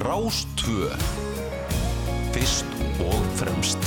Rástvö 0.00 0.96
Fyrst 2.32 2.64
og 3.00 3.20
fremst 3.36 3.78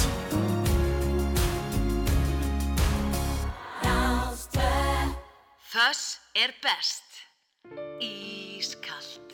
Föss 5.73 6.19
er 6.35 6.51
best. 6.61 7.03
Ískalt. 7.99 9.32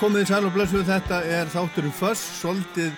Komið 0.00 0.24
sæl 0.26 0.46
og 0.48 0.54
blessuð, 0.54 0.86
þetta 0.88 1.18
er 1.28 1.50
þátturinn 1.52 1.92
Föss, 1.94 2.22
soldið 2.40 2.94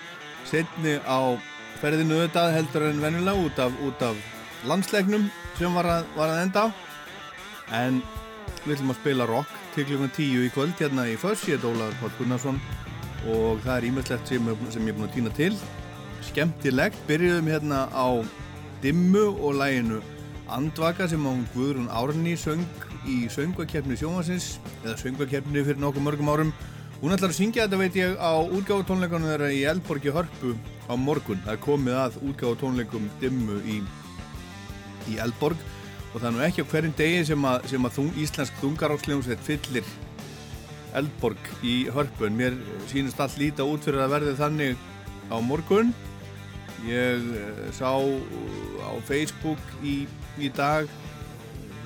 setni 0.47 0.95
á 1.03 1.35
ferðinu 1.81 2.15
auðvitað 2.21 2.53
heldur 2.55 2.85
en 2.87 3.01
venjulega 3.03 3.43
út 3.45 3.59
af, 3.61 3.75
út 3.85 4.03
af 4.07 4.21
landslegnum 4.65 5.27
sem 5.59 5.75
var 5.75 5.89
að, 5.91 6.07
var 6.15 6.31
að 6.33 6.41
enda. 6.45 6.63
En 7.75 7.99
við 8.63 8.77
ætlum 8.77 8.93
að 8.95 8.99
spila 9.01 9.27
rock 9.29 9.51
til 9.75 9.85
klukkan 9.89 10.13
tíu 10.15 10.45
í 10.47 10.51
kvöld 10.55 10.79
hérna 10.79 11.05
í 11.11 11.17
Föss, 11.19 11.43
ég 11.49 11.59
heit 11.59 11.67
Ólaður 11.67 11.99
Páll 11.99 12.15
Gunnarsson 12.17 12.61
og 13.35 13.61
það 13.65 13.73
er 13.75 13.87
ímestlegt 13.91 14.31
sem, 14.31 14.51
sem 14.73 14.87
ég 14.87 14.95
er 14.95 14.97
búin 14.97 15.09
að 15.09 15.15
týna 15.17 15.33
til. 15.37 15.51
Skemmtilegt, 16.31 17.01
byrjuðum 17.09 17.51
hérna 17.53 17.85
á 17.91 18.07
dimmu 18.85 19.27
og 19.35 19.59
læginu 19.59 19.99
Andvaka 20.47 21.09
sem 21.11 21.21
hún 21.25 21.43
Guðrún 21.53 21.91
Árni 21.91 22.37
söng 22.39 22.65
í 23.05 23.25
söngvakeppni 23.29 23.97
sjónvarsins 23.99 24.55
eða 24.83 24.95
söngvakeppni 25.03 25.65
fyrir 25.65 25.81
nokkuð 25.81 26.07
mörgum 26.07 26.33
árum 26.33 26.55
hún 27.01 27.13
ætlar 27.15 27.31
að 27.33 27.37
syngja 27.37 27.65
þetta 27.65 27.79
veit 27.81 27.99
ég 27.99 28.15
á 28.17 28.33
útgáðutónleikunum 28.39 29.31
þeirra 29.31 29.51
í 29.53 29.61
Eldborgi 29.69 30.13
Hörpu 30.15 30.55
á 30.87 30.93
morgun. 30.95 31.41
Það 31.45 31.53
er 31.55 31.61
komið 31.65 31.99
að 31.99 32.17
útgáðutónleikum 32.29 33.07
dimmu 33.21 33.59
í, 33.67 33.77
í 35.11 35.19
Eldborg. 35.21 35.61
Og 36.13 36.21
það 36.21 36.27
er 36.29 36.35
nú 36.35 36.43
ekki 36.45 36.63
á 36.63 36.71
hverjum 36.71 36.95
degi 36.95 37.21
sem 37.27 37.47
að, 37.49 37.69
sem 37.73 37.87
að 37.87 37.95
þung, 37.97 38.11
íslensk 38.23 38.59
þungaráksljómsveit 38.61 39.45
fyllir 39.45 39.93
Eldborg 40.95 41.49
í 41.67 41.75
Hörpu. 41.91 42.29
En 42.29 42.37
mér 42.39 42.55
sínist 42.91 43.19
allt 43.19 43.39
líta 43.41 43.67
út 43.67 43.83
fyrir 43.83 44.05
að 44.05 44.15
verði 44.15 44.35
þannig 44.39 44.85
á 45.27 45.37
morgun. 45.43 45.91
Ég 46.85 47.27
eh, 47.41 47.65
sá 47.75 47.91
á 47.91 48.91
Facebook 49.07 49.59
í, 49.83 50.05
í 50.39 50.51
dag 50.53 50.87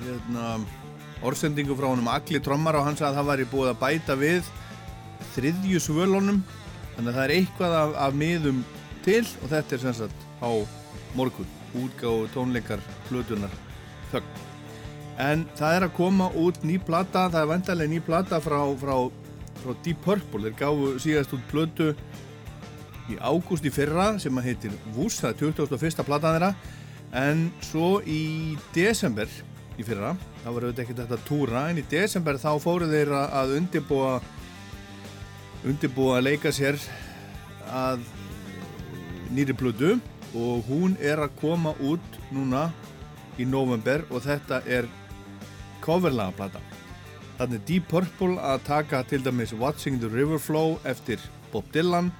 hérna, 0.04 0.60
orðsendingu 1.24 1.76
frá 1.76 1.88
honum 1.90 2.10
Agli 2.12 2.40
Trommar 2.42 2.78
og 2.78 2.86
hann 2.86 2.98
sagði 2.98 3.12
að 3.14 3.20
það 3.20 3.30
væri 3.32 3.48
búið 3.50 3.72
að 3.72 3.80
bæta 3.80 4.16
við 4.20 4.50
þriðju 5.36 5.80
svölunum 5.84 6.42
þannig 6.96 7.08
að 7.10 7.16
það 7.16 7.24
er 7.24 7.34
eitthvað 7.36 7.78
af, 7.78 7.96
af 8.06 8.20
miðum 8.20 8.62
til 9.04 9.24
og 9.42 9.50
þetta 9.52 9.76
er 9.76 9.82
sem 9.84 9.98
sagt 10.02 10.28
á 10.44 10.50
morgun 11.16 11.58
útgáðu 11.80 12.30
tónleikar 12.34 12.82
flutunar 13.08 13.52
þögn 14.12 14.46
en 15.20 15.44
það 15.58 15.76
er 15.76 15.86
að 15.86 15.96
koma 15.98 16.30
út 16.40 16.62
ný 16.64 16.78
plata 16.82 17.28
það 17.28 17.42
er 17.42 17.52
vendarlega 17.52 17.92
ný 17.92 18.00
plata 18.04 18.40
frá, 18.42 18.58
frá, 18.80 18.96
frá 19.62 19.76
Deep 19.84 20.02
Purple 20.04 20.48
þeir 20.48 20.58
gáðu 20.58 20.90
síðast 21.02 21.36
út 21.36 21.46
plötu 21.50 21.92
í 23.10 23.18
ágúst 23.20 23.66
í 23.66 23.72
fyrra 23.74 24.12
sem 24.22 24.36
að 24.38 24.50
heitir 24.50 24.74
Vús, 24.94 25.18
það 25.20 25.32
er 25.32 25.38
2001. 25.42 26.04
platan 26.06 26.36
þeirra 26.36 26.52
en 27.20 27.46
svo 27.66 27.98
í 28.06 28.56
desember 28.74 29.30
í 29.80 29.86
fyrra, 29.86 30.12
það 30.44 30.54
var 30.54 30.66
auðvitað 30.66 30.84
ekkert 30.84 31.00
þetta 31.02 31.26
túra, 31.26 31.62
en 31.70 31.80
í 31.80 31.86
desember 31.90 32.38
þá 32.38 32.50
fóru 32.62 32.88
þeir 32.90 33.12
að 33.16 33.56
undirbúa 33.56 34.18
undirbúa 35.66 36.18
að 36.18 36.26
leika 36.30 36.52
sér 36.54 36.78
að 37.68 38.04
nýri 39.34 39.54
plödu 39.56 39.98
og 40.34 40.64
hún 40.70 40.96
er 41.02 41.20
að 41.20 41.34
koma 41.40 41.74
út 41.84 42.18
núna 42.32 42.70
í 43.40 43.46
november 43.48 44.04
og 44.10 44.24
þetta 44.24 44.62
er 44.66 44.88
coverlaga 45.84 46.36
plata 46.38 46.62
þannig 47.38 47.64
Deep 47.68 47.88
Purple 47.92 48.40
að 48.40 48.64
taka 48.66 49.02
til 49.08 49.22
dæmis 49.24 49.52
Watching 49.56 50.00
the 50.00 50.08
River 50.08 50.38
Flow 50.38 50.78
eftir 50.84 51.20
Bob 51.52 51.68
Dylan 51.74 52.10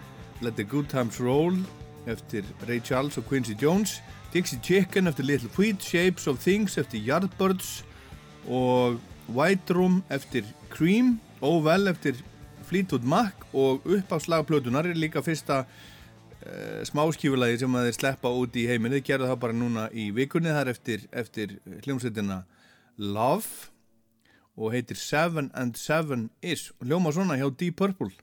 Let 0.41 0.57
the 0.57 0.65
Good 0.65 0.89
Times 0.93 1.21
Roll 1.21 1.61
eftir 2.09 2.45
Ray 2.69 2.81
Charles 2.81 3.19
og 3.21 3.29
Quincy 3.29 3.57
Jones 3.61 4.01
Dixie 4.33 4.61
Chicken 4.63 5.11
eftir 5.11 5.27
Little 5.29 5.51
Feet 5.53 5.83
Shapes 5.83 6.27
of 6.27 6.41
Things 6.45 6.79
eftir 6.79 7.01
Yardbirds 7.05 7.85
og 8.49 9.01
White 9.33 9.75
Room 9.75 10.03
eftir 10.11 10.45
Cream 10.71 11.19
Well 11.41 11.89
eftir 11.89 12.21
Fleetwood 12.71 13.07
Mac 13.07 13.49
og 13.53 13.87
upp 13.91 14.13
á 14.15 14.19
slagplötunar 14.23 14.87
er 14.87 14.99
líka 14.99 15.23
fyrsta 15.27 15.65
uh, 15.67 16.81
smáskífulagi 16.87 17.59
sem 17.61 17.75
að 17.75 17.89
þeir 17.89 17.99
sleppa 17.99 18.31
út 18.31 18.57
í 18.57 18.69
heiminn. 18.71 18.95
Þeir 18.95 19.07
gerðu 19.09 19.31
það 19.33 19.43
bara 19.45 19.59
núna 19.59 19.89
í 19.91 20.09
vikunni 20.15 20.55
þar 20.55 20.71
eftir, 20.71 21.05
eftir 21.11 21.59
hljómsveitina 21.83 22.45
Love 23.01 23.71
og 24.61 24.75
heitir 24.77 24.99
Seven 25.01 25.51
and 25.57 25.79
Seven 25.81 26.29
Is. 26.43 26.69
Og 26.79 26.87
hljóma 26.87 27.15
svona 27.17 27.39
hjá 27.41 27.49
Deep 27.51 27.81
Purple 27.81 28.15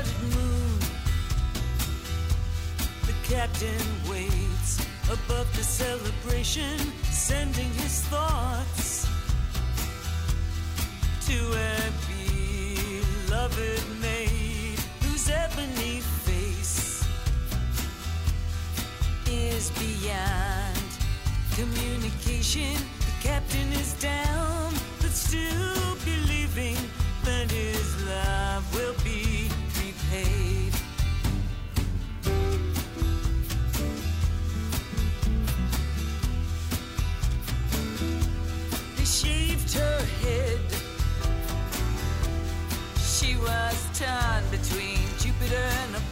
cold-blooded 0.00 0.34
moon. 0.34 0.78
The 3.06 3.14
captain 3.28 3.86
waits 4.08 4.80
above 5.06 5.54
the 5.56 5.64
celebration, 5.64 6.78
sending 7.04 7.70
his 7.74 8.02
thoughts 8.02 9.08
to 11.26 11.34
a 11.34 11.92
beloved 13.26 13.82
maid 14.00 14.78
whose 15.02 15.28
ebony 15.30 16.00
face 16.00 17.04
is 19.26 19.70
beyond 19.72 20.78
communication. 21.54 22.76
The 23.00 23.28
captain 23.28 23.72
is 23.72 23.92
down, 23.94 24.72
but 25.00 25.10
still 25.10 25.96
believing 26.04 26.76
that 27.24 27.50
his 27.50 28.06
love 28.06 28.74
will 28.74 28.94
be 29.04 29.09
repaid. 30.10 30.72
They 38.96 39.04
shaved 39.04 39.72
her 39.74 40.04
head. 40.22 40.60
She 42.98 43.36
was 43.36 43.98
torn 43.98 44.44
between 44.50 44.98
Jupiter 45.18 45.56
and 45.56 46.09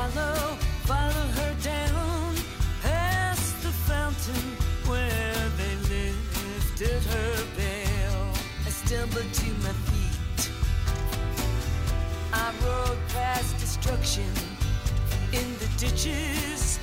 follow, 0.00 0.56
follow 0.88 1.26
her 1.38 1.54
down 1.62 2.34
past 2.82 3.62
the 3.62 3.72
fountain 3.88 4.46
where 4.88 5.42
they 5.58 5.74
lifted 5.94 7.02
her 7.14 7.32
veil. 7.58 8.20
I 8.66 8.70
stumbled 8.70 9.32
to 9.40 9.48
my 9.64 9.74
feet. 9.88 10.50
I 12.32 12.52
rode 12.64 12.98
past 13.08 13.58
destruction 13.58 14.32
in 15.32 15.48
the 15.62 15.68
ditches 15.76 16.80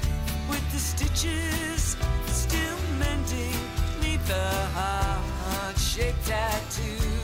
with 0.49 0.65
the 0.71 0.81
stitches 0.91 1.97
still 2.27 2.79
mending 2.99 3.57
neath 4.01 4.25
the 4.27 4.49
heart 4.77 5.77
shaped 5.79 6.23
tattoo. 6.27 7.17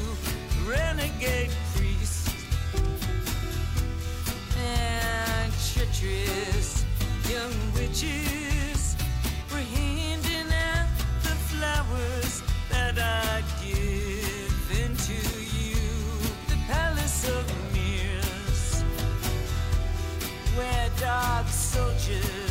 Renegade 0.66 1.52
treacherous 6.04 6.86
young 7.30 7.54
witches 7.74 8.96
were 9.52 9.58
handing 9.58 10.52
out 10.52 10.88
the 11.24 11.36
flowers 11.50 12.42
that 12.70 12.98
I'd 12.98 13.44
given 13.64 14.96
to 14.96 15.14
you. 15.58 15.78
The 16.50 16.58
palace 16.68 17.28
of 17.30 17.46
mirrors, 17.74 18.84
where 20.56 20.90
dark 21.00 21.48
soldiers 21.48 22.43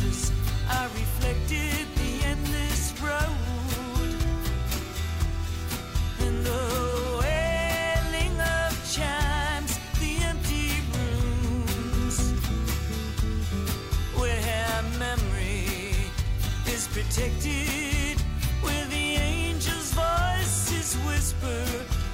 protected, 17.13 18.19
where 18.61 18.85
the 18.87 19.15
angel's 19.15 19.93
voices 19.93 20.95
whisper 21.05 21.65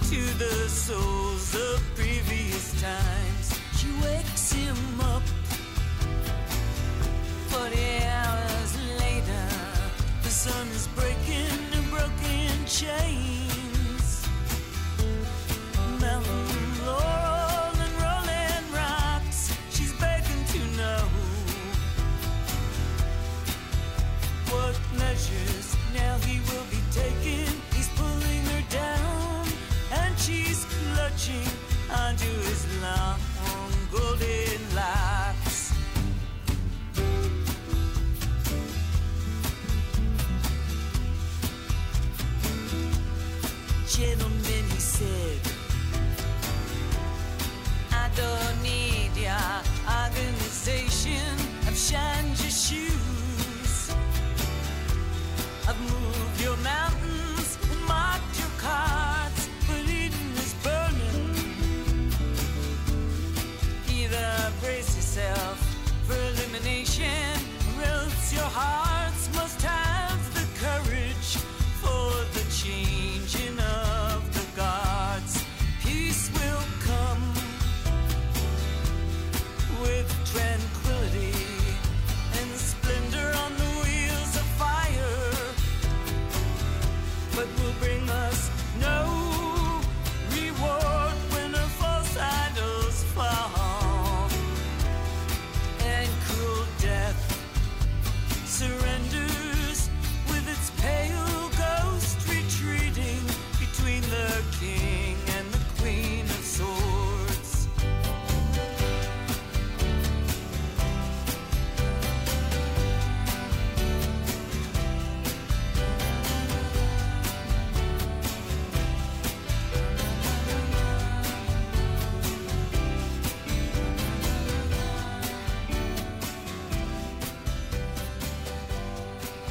to 0.09 0.21
the 0.37 0.67
souls 0.67 1.55
of 1.55 1.81
previous 1.95 2.81
times. 2.81 3.59
She 3.77 3.87
wakes 4.03 4.51
him 4.51 4.99
up. 4.99 5.23
Forty 7.47 8.03
hours 8.03 8.77
later, 8.99 9.47
the 10.21 10.29
sun 10.29 10.67
is 10.69 10.87
breaking 10.87 11.47
the 11.71 11.81
broken 11.89 12.65
chains. 12.65 13.48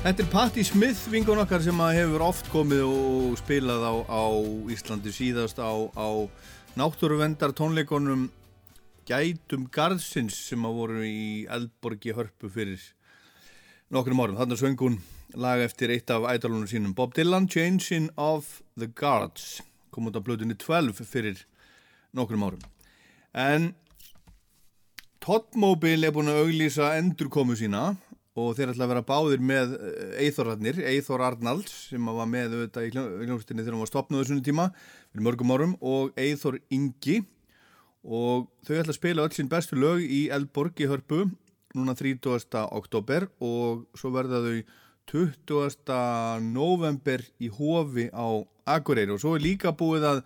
Þetta 0.09 0.23
er 0.25 0.29
Patti 0.33 0.63
Smith, 0.65 1.01
vingun 1.13 1.37
okkar 1.43 1.61
sem 1.61 1.81
að 1.85 1.99
hefur 1.99 2.23
oft 2.25 2.47
komið 2.49 2.79
og 2.81 3.35
spilað 3.37 3.83
á, 3.85 3.95
á 4.09 4.25
Íslandi 4.73 5.13
síðast 5.13 5.59
á, 5.61 5.69
á 5.69 6.25
náttúruvendar 6.81 7.53
tónleikonum 7.53 8.23
gætum 9.05 9.67
garðsins 9.69 10.39
sem 10.47 10.65
að 10.65 10.79
voru 10.79 11.05
í 11.05 11.45
Eldborgi 11.53 12.17
hörpu 12.17 12.49
fyrir 12.49 12.81
nokkrum 13.93 14.25
árum. 14.25 14.41
Þannig 14.41 14.63
söng 14.63 14.81
hún 14.81 14.97
lag 15.37 15.61
eftir 15.67 15.93
eitt 15.93 16.09
af 16.09 16.25
ædalunum 16.33 16.65
sínum 16.73 16.97
Bob 16.97 17.13
Dylan, 17.13 17.45
Changing 17.45 18.09
of 18.17 18.63
the 18.81 18.89
Guards 18.89 19.59
kom 19.93 20.09
út 20.09 20.17
á 20.17 20.25
blöðunni 20.25 20.57
12 20.57 21.05
fyrir 21.05 21.45
nokkrum 22.17 22.49
árum. 22.49 22.65
En 23.37 23.75
Toddmobile 25.21 26.09
er 26.09 26.17
búin 26.17 26.33
að 26.33 26.47
auglýsa 26.47 26.95
endurkomu 26.97 27.61
sína 27.61 27.91
og 28.39 28.55
þeir 28.57 28.73
ætla 28.73 28.87
að 28.87 28.93
vera 28.93 29.07
báðir 29.09 29.43
með 29.43 29.75
Eithorarnir, 30.23 30.79
Eithor 30.93 31.25
Arnalds 31.27 31.75
sem 31.91 32.11
var 32.19 32.29
með 32.31 32.55
auðvitað 32.55 32.87
í 32.87 32.93
hljómsdynni 32.95 33.65
þegar 33.65 33.75
hann 33.75 33.83
var 33.85 33.91
stopnað 33.91 34.23
þessum 34.23 34.45
tíma 34.47 34.69
fyrir 34.77 35.27
mörgum 35.27 35.55
árum 35.55 35.75
og 35.81 36.17
Eithor 36.21 36.61
Ingi 36.75 37.21
og 38.05 38.49
þau 38.65 38.75
ætla 38.79 38.95
að 38.95 38.99
spila 39.01 39.27
öll 39.27 39.37
sín 39.37 39.51
bestu 39.51 39.79
lög 39.79 40.05
í 40.05 40.27
Eldborg 40.35 40.79
í 40.81 40.91
Hörpu 40.91 41.25
núna 41.77 41.95
30. 41.99 42.29
oktober 42.73 43.29
og 43.45 43.89
svo 43.99 44.13
verða 44.15 44.43
þau 44.45 44.61
20. 45.09 46.45
november 46.45 47.25
í 47.41 47.49
Hofi 47.53 48.09
á 48.13 48.45
Akureyri 48.69 49.15
og 49.15 49.23
svo 49.23 49.35
er 49.37 49.45
líka 49.45 49.73
búið 49.77 50.05
að 50.05 50.21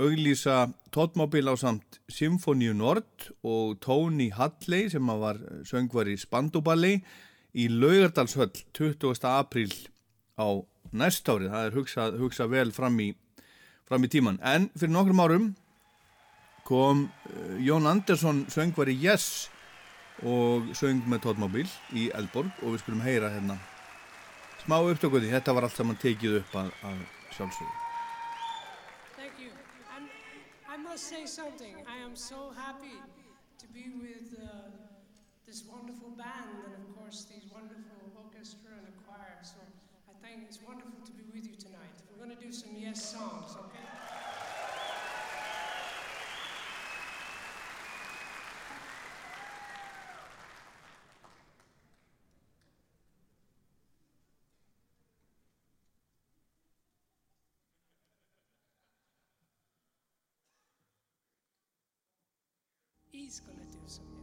auglýsa 0.00 0.70
Toddmobile 0.94 1.52
á 1.52 1.56
samt 1.58 1.98
Symfóníu 2.10 2.74
Nord 2.76 3.30
og 3.42 3.80
Tony 3.82 4.30
Hadley 4.34 4.88
sem 4.90 5.06
var 5.06 5.40
söngvar 5.66 6.08
í 6.08 6.16
Spandóballi 6.20 7.00
í 7.54 7.66
Laugardalshöll 7.70 8.52
20. 8.76 9.26
apríl 9.30 9.72
á 10.38 10.48
næst 10.92 11.28
árið. 11.28 11.50
Það 11.50 11.66
er 11.66 11.76
hugsað 11.78 12.20
hugsa 12.20 12.46
vel 12.50 12.70
fram 12.74 12.98
í, 13.02 13.10
fram 13.88 14.06
í 14.06 14.10
tíman. 14.10 14.38
En 14.42 14.70
fyrir 14.76 14.94
nokkrum 14.94 15.22
árum 15.22 15.48
kom 16.68 17.08
uh, 17.08 17.56
Jón 17.58 17.88
Andersson 17.90 18.44
söngvar 18.52 18.90
í 18.92 18.98
Yes 19.02 19.50
og 20.22 20.70
söng 20.76 21.06
með 21.08 21.24
Toddmobile 21.24 21.70
í 21.96 22.10
Eldborg 22.14 22.52
og 22.62 22.74
við 22.74 22.82
skulum 22.84 23.04
heyra 23.04 23.32
hérna 23.32 23.56
smá 24.64 24.78
upptökuði. 24.84 25.32
Þetta 25.32 25.54
var 25.56 25.66
allt 25.66 25.78
saman 25.78 26.00
tekið 26.00 26.42
upp 26.42 26.58
að, 26.62 26.74
að 26.84 27.06
sjálfsögðu. 27.36 27.76
I 30.70 30.76
must 30.76 31.08
say 31.08 31.26
something. 31.26 31.74
I 31.86 31.98
am 32.04 32.14
so 32.14 32.52
happy 32.56 32.94
to 33.58 33.66
be 33.74 33.90
with 34.00 34.38
uh, 34.38 34.89
this 35.50 35.64
wonderful 35.66 36.10
band 36.10 36.62
and, 36.64 36.74
of 36.78 36.94
course, 36.94 37.26
these 37.28 37.42
wonderful 37.52 37.98
orchestra 38.14 38.70
and 38.70 38.86
a 38.86 38.94
choir. 39.02 39.36
So 39.42 39.58
I 40.08 40.14
think 40.24 40.44
it's 40.46 40.62
wonderful 40.62 41.04
to 41.04 41.10
be 41.10 41.24
with 41.34 41.44
you 41.44 41.56
tonight. 41.56 41.98
We're 42.08 42.24
going 42.24 42.36
to 42.36 42.40
do 42.40 42.52
some 42.52 42.70
Yes 42.78 43.02
songs, 43.02 43.56
okay? 43.58 43.82
He's 63.10 63.40
going 63.40 63.58
to 63.58 63.64
do 63.64 63.82
some 63.86 64.19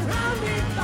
surround 0.00 0.40
me 0.40 0.76
by 0.76 0.81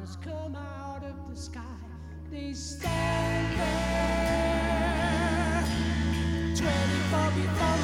has 0.00 0.16
come 0.16 0.56
out 0.56 1.02
of 1.04 1.28
the 1.28 1.36
sky. 1.36 1.60
They 2.30 2.52
stand 2.52 3.58
there, 3.58 4.04
24 6.56 7.30
before. 7.32 7.77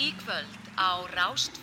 í 0.00 0.10
kvöld 0.16 0.72
á 0.80 1.04
Rást 1.12 1.59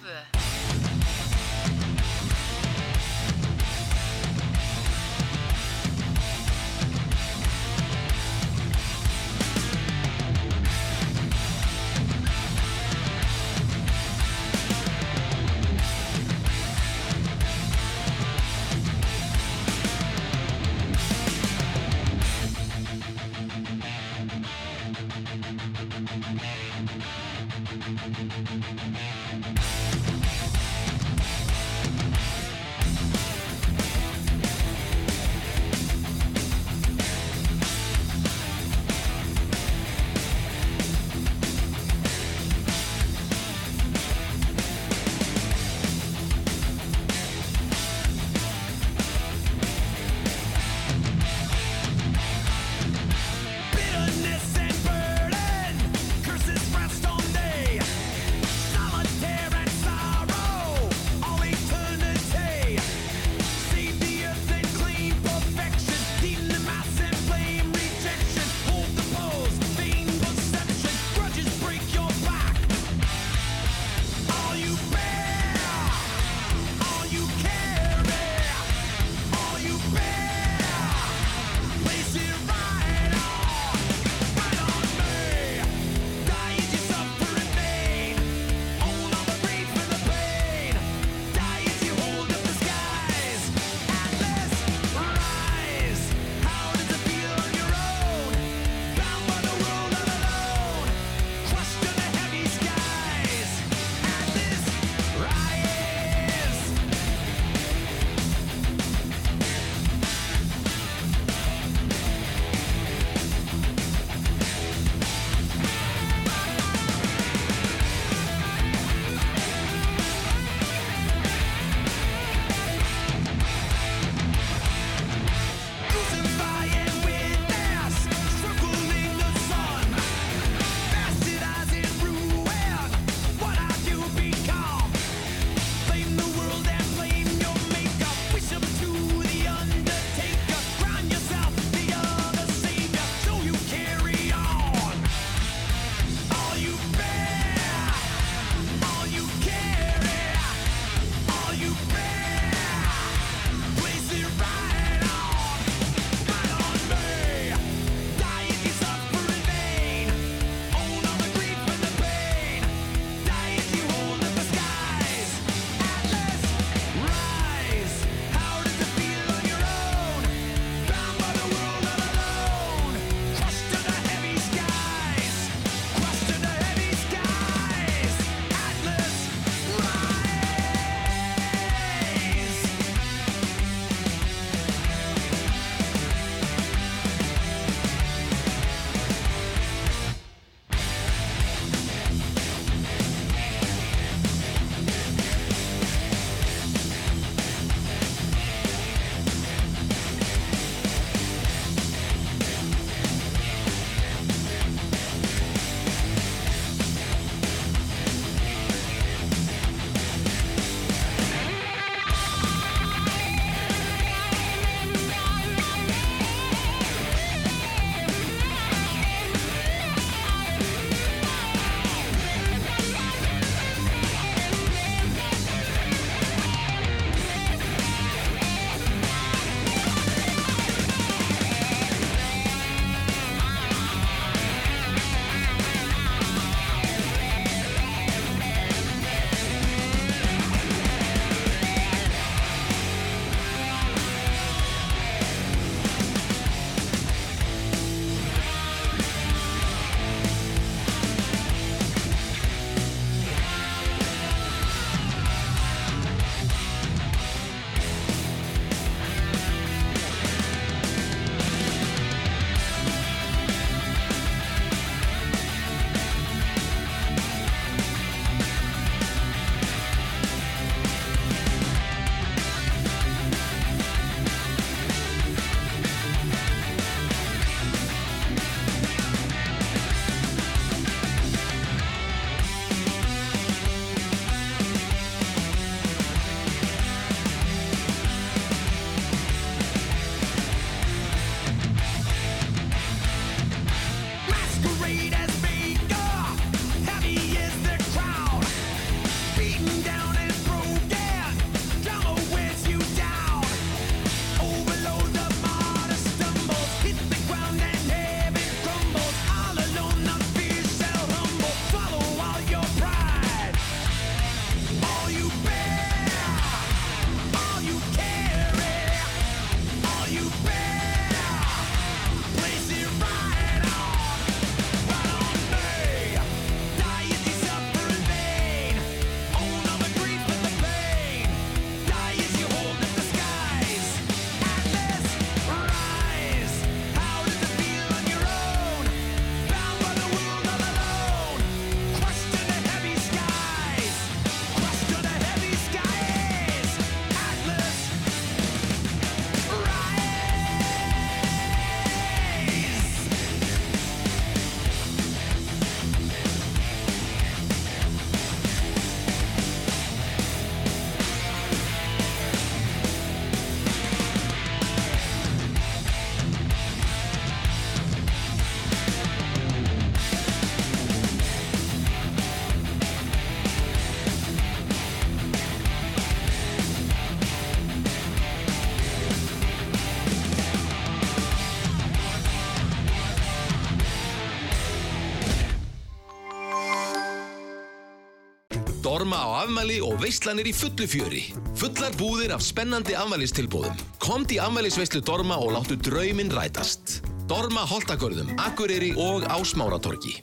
afmæli 389.47 389.77
og 389.85 390.01
veistlanir 390.01 390.49
í 390.49 390.53
fullu 390.55 390.85
fjöri. 390.91 391.21
Fullar 391.55 391.93
búðir 391.95 392.33
af 392.35 392.43
spennandi 392.43 392.95
afmælistilbúðum. 392.99 393.77
Komt 394.03 394.33
í 394.35 394.39
afmælisveistlu 394.43 394.99
Dorma 395.07 395.37
og 395.39 395.53
láttu 395.55 395.77
drauminn 395.79 396.33
rætast. 396.35 396.99
Dorma 397.31 397.63
Holtagörðum, 397.67 398.33
Akureyri 398.43 398.91
og 398.99 399.23
á 399.23 399.37
Smáratorgi. 399.47 400.17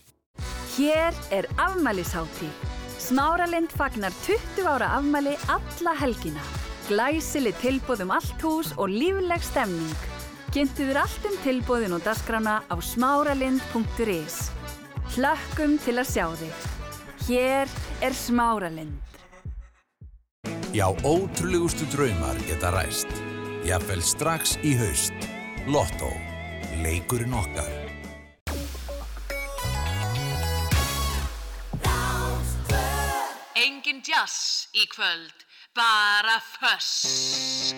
Hér 0.76 1.16
er 1.32 1.48
afmælisháttíð. 1.56 2.52
Smáralind 3.00 3.72
fagnar 3.72 4.12
20 4.26 4.68
ára 4.68 4.90
afmæli 4.98 5.36
alla 5.48 5.96
helgina. 6.00 6.44
Glæsileg 6.88 7.56
tilbúð 7.62 8.04
um 8.04 8.12
allt 8.18 8.44
hús 8.44 8.74
og 8.76 8.92
lífleg 8.92 9.44
stemning. 9.44 9.96
Kynntu 10.52 10.84
þér 10.90 11.00
allt 11.06 11.30
um 11.30 11.40
tilbúðin 11.46 11.96
og 11.96 12.04
dasgrána 12.04 12.60
á 12.68 12.76
smáralind.is. 12.76 14.36
Hlökkum 15.16 15.78
til 15.80 15.98
að 16.00 16.12
sjá 16.12 16.28
þig. 16.44 16.70
Hér 17.24 17.68
er 18.04 18.12
Smáralind. 18.12 19.13
Já, 20.74 20.90
ótrúlegustu 20.90 21.86
draumar 21.86 22.34
geta 22.50 22.72
ræst. 22.74 23.06
Jafnvel 23.62 24.02
strax 24.02 24.56
í 24.66 24.72
haust. 24.74 25.14
Lotto. 25.70 26.10
Leikurinn 26.82 27.30
okkar. 27.30 27.70
Engin 33.54 34.02
jazz 34.02 34.66
í 34.74 34.90
kvöld, 34.90 35.46
bara 35.78 36.40
föss. 36.58 37.70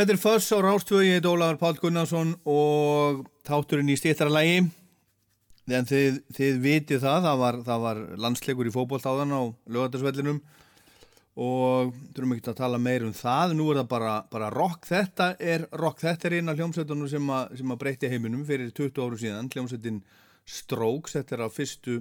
Þetta 0.00 0.14
er 0.14 0.16
Föss 0.16 0.46
á 0.48 0.58
Rástvögi, 0.64 1.08
ég 1.10 1.18
heit 1.18 1.26
Ólafur 1.28 1.58
Pál 1.60 1.76
Gunnarsson 1.76 2.30
og 2.48 3.18
þátturinn 3.44 3.90
í 3.92 3.98
stýttaralagi. 4.00 4.62
En 5.76 5.84
þið, 5.90 6.16
þið 6.32 6.60
vitið 6.64 7.02
það, 7.02 7.26
það 7.26 7.42
var, 7.42 7.58
það 7.66 7.82
var 7.82 8.00
landsleikur 8.24 8.70
í 8.70 8.72
fótbolt 8.72 9.04
áðan 9.10 9.34
á 9.36 9.42
lögatarsvellinum 9.76 10.38
og 11.44 11.92
þurfum 12.16 12.32
ekki 12.38 12.48
að 12.54 12.58
tala 12.62 12.80
meir 12.80 13.04
um 13.04 13.12
það. 13.20 13.54
Nú 13.60 13.68
er 13.74 13.82
það 13.82 13.90
bara, 13.92 14.14
bara 14.32 14.50
rock. 14.56 14.88
Þetta 14.88 15.28
er 15.52 15.68
rock, 15.84 16.00
þetta 16.06 16.30
er 16.30 16.38
eina 16.40 16.56
hljómsveitunum 16.56 17.12
sem, 17.18 17.28
að- 17.36 17.56
sem 17.60 17.76
að 17.76 17.82
breyti 17.84 18.12
heiminum 18.14 18.48
fyrir 18.48 18.72
20 18.72 19.04
áru 19.04 19.20
síðan. 19.20 19.52
Hljómsveitin 19.52 20.00
Strokes, 20.48 21.18
þetta 21.20 21.36
er 21.36 21.44
á 21.44 21.48
fyrstu 21.52 22.00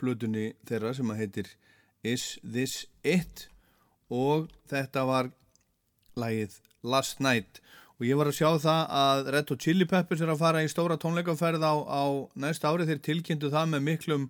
plötunni 0.00 0.54
þeirra 0.64 0.96
sem 0.96 1.12
að 1.12 1.20
heitir 1.20 1.52
Is 2.00 2.38
This 2.40 2.86
It 3.04 3.50
og 4.08 4.48
þetta 4.72 5.04
var 5.04 5.34
lagið 6.16 6.62
Last 6.84 7.20
Night. 7.24 7.60
Og 7.98 8.06
ég 8.08 8.18
var 8.18 8.28
að 8.28 8.38
sjá 8.38 8.48
það 8.62 8.94
að 9.00 9.28
Red 9.34 9.52
Hot 9.52 9.64
Chili 9.64 9.86
Peppers 9.88 10.22
er 10.24 10.32
að 10.32 10.40
fara 10.40 10.64
í 10.64 10.70
stóra 10.70 10.98
tónleikaferð 11.00 11.62
á, 11.62 11.74
á 11.86 12.04
næsta 12.38 12.70
ári. 12.70 12.86
Þeir 12.88 13.04
tilkynntu 13.06 13.52
það 13.52 13.70
með 13.74 13.86
miklum 13.88 14.26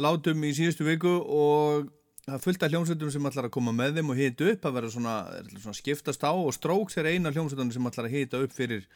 látum 0.00 0.44
í 0.44 0.52
síðustu 0.56 0.86
viku 0.86 1.14
og 1.20 1.88
það 2.28 2.62
af 2.62 2.70
hljómsveitum 2.74 3.10
sem 3.12 3.26
ætlar 3.30 3.48
að 3.48 3.54
koma 3.56 3.72
með 3.74 3.98
þeim 3.98 4.12
og 4.12 4.20
hita 4.20 4.50
upp. 4.52 4.68
Að 4.68 4.76
vera 4.76 4.92
svona, 4.92 5.16
svona 5.56 5.78
skiptast 5.80 6.24
á 6.28 6.32
og 6.32 6.52
Strokes 6.54 7.00
er 7.00 7.10
eina 7.10 7.32
hljómsveitunum 7.32 7.72
sem 7.74 7.90
ætlar 7.90 8.10
að 8.10 8.16
hita 8.18 8.44
upp 8.44 8.54
fyrir, 8.54 8.86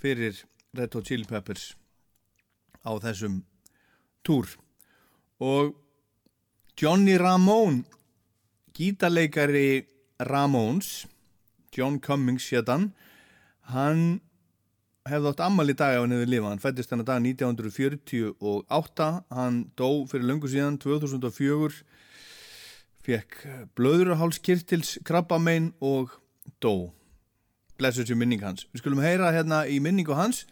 fyrir 0.00 0.42
Red 0.76 0.96
Hot 0.96 1.08
Chili 1.08 1.28
Peppers 1.28 1.72
á 2.82 2.92
þessum 3.04 3.42
túr. 4.26 4.48
Og 5.42 5.76
Johnny 6.78 7.18
Ramone 7.20 7.84
gítarleikari 8.72 9.84
Ramones 10.24 11.04
John 11.72 11.98
Cummings 12.00 12.50
hétan 12.52 12.92
hann. 13.72 14.20
Hefði 15.08 15.32
átt 15.32 15.40
ammal 15.42 15.72
í 15.72 15.74
dag 15.74 15.96
ef 15.96 16.04
hann 16.04 16.14
hefði 16.14 16.28
lifað. 16.30 16.50
Hann 16.52 16.62
fættist 16.62 16.92
hann 16.92 17.02
að 17.02 17.08
dag 17.10 17.18
1948 17.26 19.08
hann 19.34 19.56
dó 19.78 19.88
fyrir 20.10 20.28
löngu 20.28 20.48
síðan 20.50 20.78
2004 20.82 21.82
fekk 23.02 23.40
blöðurhálskirtils 23.74 25.00
krabbamein 25.06 25.72
og 25.82 26.14
dó. 26.62 26.92
Blessu 27.80 28.06
sér 28.06 28.18
minning 28.20 28.44
hans. 28.44 28.68
Við 28.70 28.84
skulum 28.84 29.02
heyra 29.02 29.32
hérna 29.34 29.64
í 29.66 29.80
minningu 29.82 30.14
hans 30.14 30.44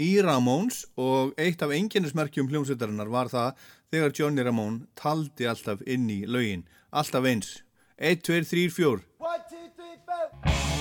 í 0.00 0.14
Ramones 0.24 0.86
og 0.96 1.34
eitt 1.36 1.60
af 1.60 1.74
enginnismerkjum 1.76 2.48
hljómsveitarinnar 2.48 3.12
var 3.12 3.28
það 3.28 3.60
þegar 3.92 4.16
Johnny 4.16 4.46
Ramone 4.46 4.86
taldi 4.96 5.44
alltaf 5.50 5.84
inn 5.84 6.08
í 6.08 6.22
laugin 6.24 6.64
alltaf 6.88 7.28
eins. 7.28 7.58
1, 8.00 8.24
2, 8.24 8.40
3, 8.48 8.68
4 8.72 8.80
One, 8.80 9.04
two, 9.04 9.09
Bye. 10.44 10.79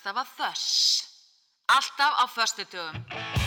Skamstafa 0.00 0.24
Þöss 0.24 1.04
Alltaf 1.68 2.12
á 2.16 2.26
föstudögum. 2.26 3.04
Just 3.10 3.39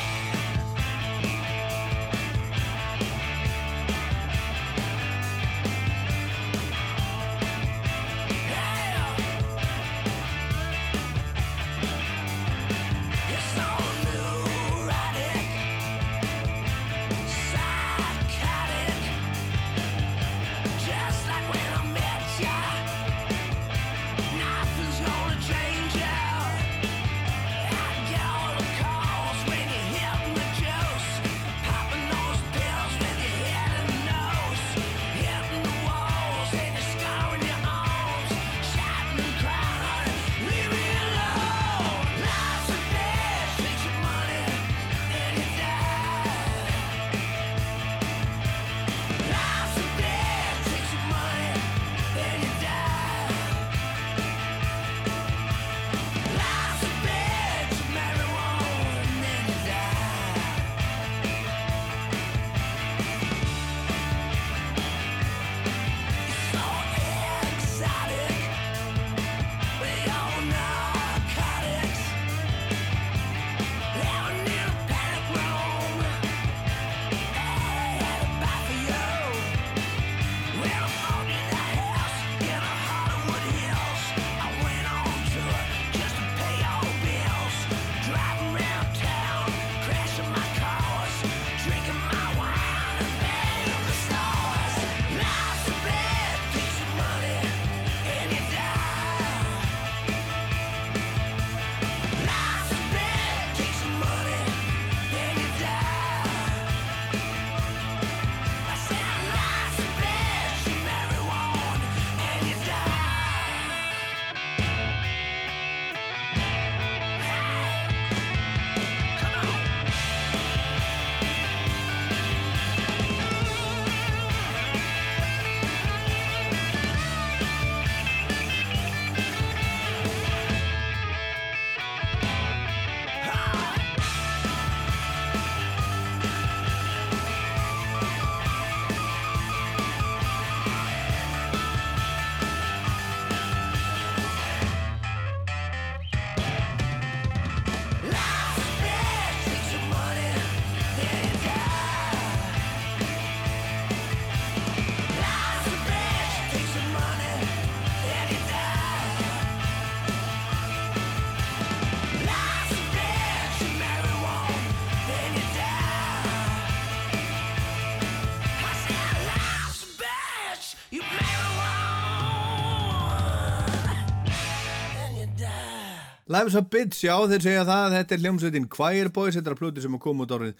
Life's 176.33 176.55
a 176.57 176.63
Bitch, 176.65 177.03
já 177.05 177.13
þeir 177.29 177.43
segja 177.43 177.63
það 177.67 177.91
þetta 177.93 178.13
er 178.15 178.21
hljómsveitin 178.23 178.63
Choir 178.71 179.09
Boys, 179.13 179.35
þetta 179.35 179.51
er 179.51 179.53
að 179.53 179.59
plöti 179.59 179.81
sem 179.83 179.97
kom 180.01 180.23
út 180.23 180.31
árið 180.33 180.55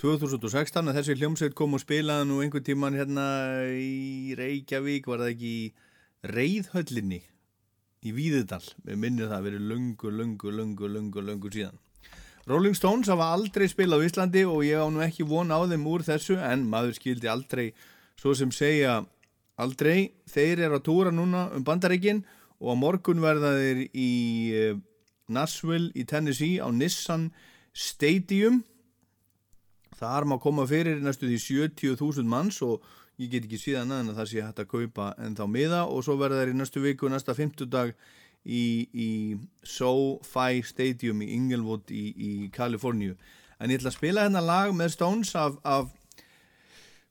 2016 0.00 0.88
og 0.88 0.96
þessi 0.96 1.16
hljómsveit 1.18 1.56
kom 1.58 1.76
og 1.76 1.82
spilaði 1.82 2.28
nú 2.30 2.38
einhvern 2.40 2.64
tíman 2.64 2.96
hérna 2.96 3.26
í 3.68 4.32
Reykjavík 4.38 5.10
var 5.10 5.20
það 5.20 5.34
ekki 5.34 5.50
í 5.50 5.66
Reyðhöllinni 6.32 7.20
í 8.08 8.14
Víðudal, 8.16 8.62
við 8.88 9.02
minnum 9.04 9.28
það 9.34 9.44
verið 9.50 9.68
lungu, 9.74 10.14
lungu, 10.22 10.54
lungu, 10.62 10.92
lungu, 10.96 11.26
lungu 11.28 11.52
síðan. 11.52 11.76
Rolling 12.48 12.80
Stones 12.80 13.12
hafa 13.12 13.28
aldrei 13.36 13.68
spilað 13.68 14.00
á 14.00 14.06
Íslandi 14.08 14.48
og 14.48 14.64
ég 14.64 14.80
á 14.80 14.88
nú 14.88 15.04
ekki 15.04 15.28
von 15.28 15.52
á 15.52 15.60
þeim 15.60 15.88
úr 15.92 16.08
þessu 16.08 16.40
en 16.40 16.64
maður 16.72 16.96
skildi 17.02 17.28
aldrei 17.28 17.74
svo 18.16 18.32
sem 18.38 18.54
segja 18.54 19.02
aldrei 19.60 20.14
þeir 20.30 20.70
eru 20.70 20.80
að 20.80 20.86
túra 20.88 21.12
núna 21.12 21.50
um 21.52 21.68
bandaríkin 21.68 22.24
og 22.62 22.72
á 22.72 22.74
morgun 22.80 23.20
verða 23.20 23.58
þeir 23.60 23.88
í 23.92 24.12
eh, 24.56 24.78
Nashville 25.28 25.92
í 25.94 26.04
Tennessee 26.08 26.58
á 26.60 26.68
Nissan 26.72 27.30
Stadium. 27.72 28.62
Þar 29.98 30.28
má 30.30 30.38
koma 30.40 30.66
fyrir 30.68 31.00
næstu 31.02 31.28
því 31.28 31.38
70.000 31.74 32.28
manns 32.28 32.60
og 32.62 32.84
ég 33.18 33.32
get 33.32 33.48
ekki 33.48 33.58
síðan 33.60 33.94
að 33.96 34.14
það 34.20 34.30
sé 34.30 34.44
hægt 34.44 34.62
að 34.62 34.70
kaupa 34.72 35.10
en 35.18 35.36
þá 35.38 35.44
miða. 35.50 35.84
Og 35.90 36.04
svo 36.06 36.18
verða 36.20 36.42
þeir 36.42 36.54
í 36.54 36.58
næstu 36.58 36.82
viku 36.84 37.10
næsta 37.10 37.34
50 37.36 37.70
dag 37.72 37.94
í, 38.44 38.86
í 38.94 39.10
SoFi 39.66 40.62
Stadium 40.66 41.22
í 41.22 41.32
Inglewood 41.36 41.90
í, 41.90 42.04
í 42.14 42.32
Kaliforníu. 42.54 43.16
En 43.58 43.72
ég 43.72 43.80
ætla 43.80 43.90
að 43.92 43.98
spila 43.98 44.26
hérna 44.26 44.42
lag 44.44 44.74
með 44.76 44.94
Stones 44.94 45.34
af, 45.38 45.58
af 45.66 45.90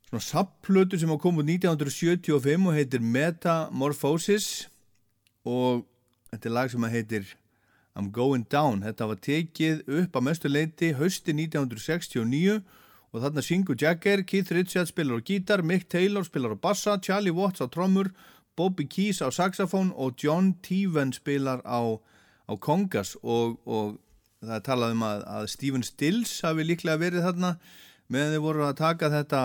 svona 0.08 0.24
sapplötu 0.24 1.00
sem 1.00 1.12
á 1.12 1.18
komu 1.20 1.44
1975 1.44 2.70
og 2.70 2.78
heitir 2.78 3.04
Metamorphosis. 3.04 4.70
Og 5.48 5.84
þetta 6.32 6.50
er 6.50 6.56
lag 6.56 6.72
sem 6.72 6.88
heitir 6.92 7.36
I'm 7.98 8.12
Going 8.14 8.46
Down. 8.52 8.84
Þetta 8.86 9.10
var 9.10 9.20
tekið 9.26 9.82
upp 10.00 10.18
að 10.18 10.26
mestu 10.30 10.52
leiti 10.52 10.94
hausti 10.98 11.34
1969 11.34 12.60
og 13.12 13.24
þarna 13.24 13.44
syngur 13.44 13.78
Jagger, 13.80 14.22
Keith 14.28 14.54
Richards 14.54 14.92
spilar 14.94 15.24
á 15.24 15.26
gítar, 15.26 15.64
Mick 15.66 15.88
Taylor 15.90 16.26
spilar 16.28 16.54
á 16.54 16.58
bassa 16.62 16.98
Charlie 17.02 17.34
Watts 17.34 17.64
á 17.64 17.68
trommur 17.72 18.12
Bobby 18.58 18.86
Keys 18.86 19.22
á 19.26 19.34
saxofón 19.34 19.94
og 19.96 20.18
John 20.22 20.54
Teven 20.62 21.14
spilar 21.14 21.64
á, 21.66 21.98
á 22.46 22.54
kongas. 22.60 23.16
Og, 23.24 23.58
og 23.66 23.98
það 24.42 24.56
er 24.60 24.66
talað 24.66 24.96
um 24.98 25.08
að, 25.08 25.26
að 25.26 25.50
Stephen 25.54 25.86
Stills 25.86 26.36
hafi 26.46 26.68
líklega 26.68 27.02
verið 27.02 27.26
þarna 27.26 27.56
meðan 28.14 28.38
þið 28.38 28.46
voru 28.46 28.68
að 28.68 28.78
taka 28.84 29.12
þetta, 29.14 29.42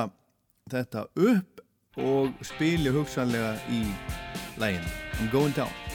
þetta 0.72 1.07
upp 1.30 1.64
og 2.03 2.44
spilja 2.46 2.92
hugsanlega 2.94 3.57
í 3.72 3.84
lægin 4.61 4.86
I'm 5.20 5.32
Going 5.32 5.57
Down 5.57 5.91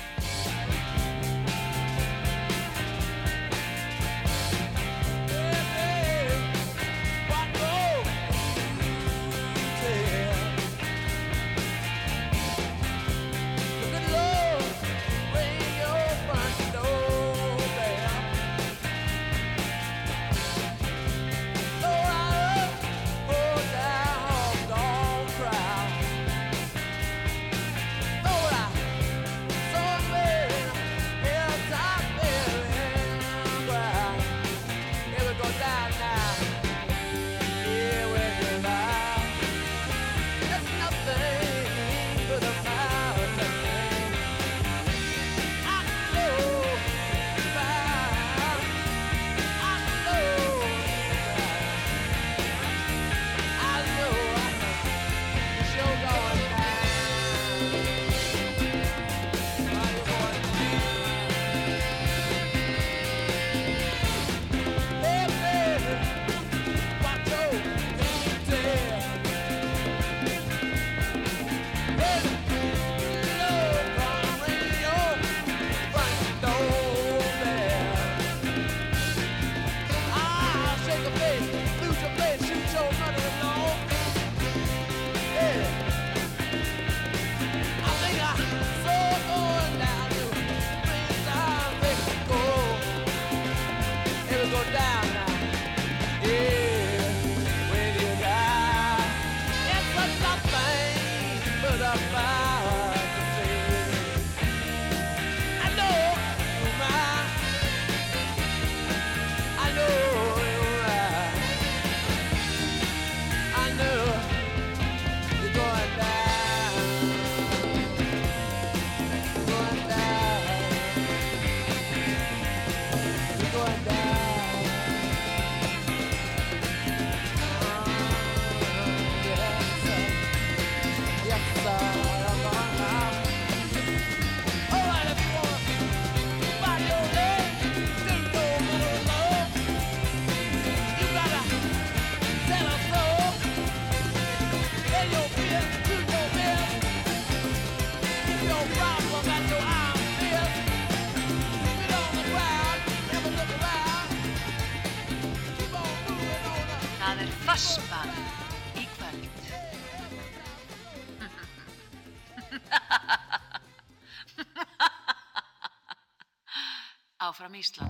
Ísland. 167.57 167.86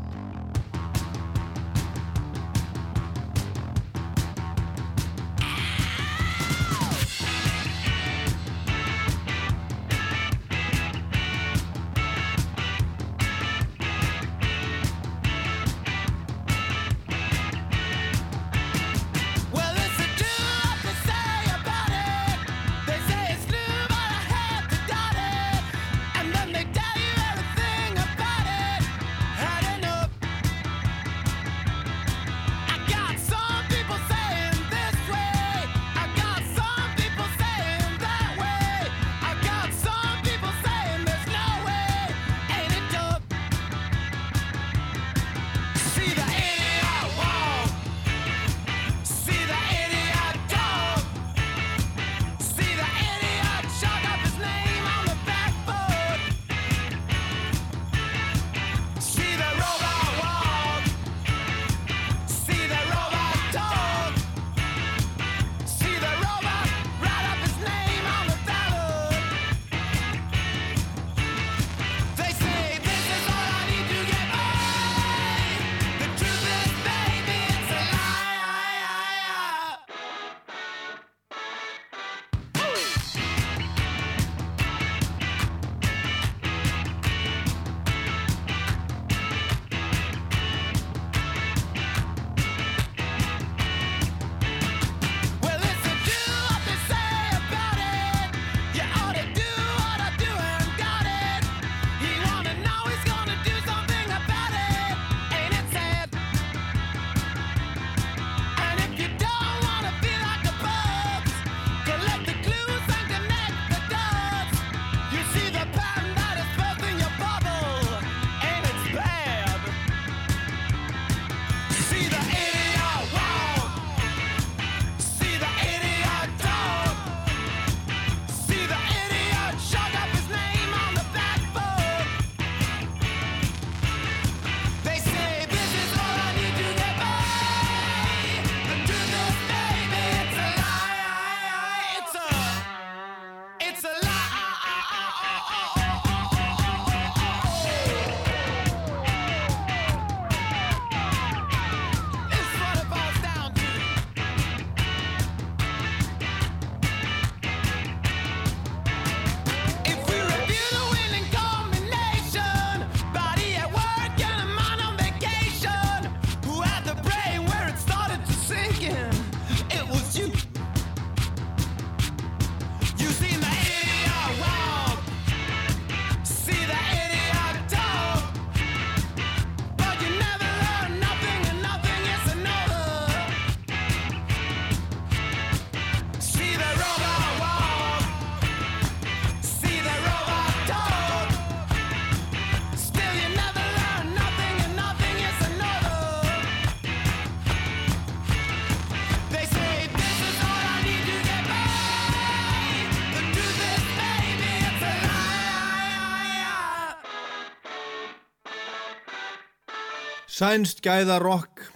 Sænst 210.38 210.84
gæða 210.86 211.16
rock 211.18 211.74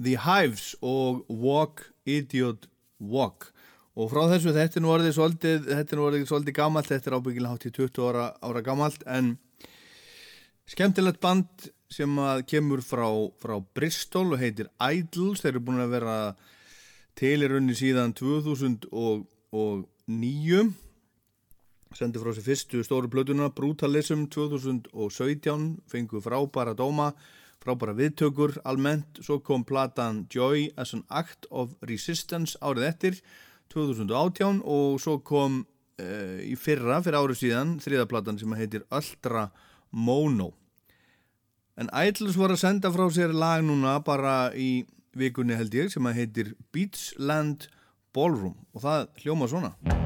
The 0.00 0.16
Hives 0.24 0.72
og 0.80 1.28
Walk 1.28 1.92
Idiot 2.06 2.66
Walk. 3.00 3.52
Og 3.96 4.08
frá 4.08 4.28
þessu 4.30 4.52
þetta 4.56 4.78
er 4.78 4.82
nú 4.84 4.90
orðið 4.94 5.14
svolítið 5.18 5.66
þetta 5.68 5.92
er 5.92 5.98
nú 6.00 6.06
orðið 6.06 6.28
svolítið 6.30 6.54
gamalt 6.56 6.88
þetta 6.88 7.10
er 7.10 7.16
ábyggilega 7.18 7.52
hátt 7.52 7.68
í 7.68 7.70
20 7.76 8.08
ára, 8.08 8.24
ára 8.40 8.60
gamalt 8.64 9.02
en 9.04 9.36
skemmtilegt 10.72 11.20
band 11.20 11.68
sem 11.92 12.08
að 12.16 12.48
kemur 12.48 12.80
frá, 12.80 13.12
frá 13.36 13.60
Bristol 13.76 14.32
og 14.32 14.40
heitir 14.40 14.72
Idols. 14.80 15.44
Þeir 15.44 15.52
eru 15.52 15.60
búin 15.68 15.84
að 15.84 15.92
vera 15.98 16.32
raunni 17.52 17.76
síðan 17.76 18.16
2009 18.16 20.72
sendi 21.96 22.20
frá 22.20 22.28
sér 22.32 22.48
fyrstu 22.48 22.80
stóru 22.84 23.08
plötuna 23.12 23.52
Brutalism 23.52 24.24
2017 24.32 25.76
fengu 25.92 26.20
frábæra 26.24 26.72
dóma 26.76 27.12
frábæra 27.66 27.96
viðtökur. 27.98 28.56
Almennt 28.64 29.20
svo 29.24 29.40
kom 29.44 29.64
platan 29.66 30.24
Joy 30.32 30.70
as 30.78 30.94
an 30.94 31.04
Act 31.10 31.48
of 31.50 31.74
Resistance 31.86 32.58
árið 32.62 32.88
eftir 32.90 33.18
2018 33.74 34.62
og 34.62 35.00
svo 35.02 35.18
kom 35.26 35.64
uh, 36.00 36.38
í 36.46 36.54
fyrra, 36.58 37.00
fyrir 37.02 37.18
árið 37.20 37.42
síðan 37.42 37.76
þriðaplatan 37.82 38.38
sem 38.40 38.56
heitir 38.58 38.86
Ultra 38.94 39.48
Mono. 39.90 40.52
En 41.76 41.90
Idols 41.92 42.38
var 42.40 42.54
að 42.54 42.62
senda 42.62 42.92
frá 42.94 43.04
sér 43.12 43.34
lag 43.36 43.64
núna 43.66 43.98
bara 44.04 44.54
í 44.56 44.86
vikunni 45.16 45.56
held 45.58 45.74
ég 45.76 45.92
sem 45.92 46.12
heitir 46.16 46.54
Beachland 46.72 47.68
Ballroom 48.16 48.56
og 48.72 48.84
það 48.84 49.08
hljóma 49.24 49.50
svona 49.50 50.05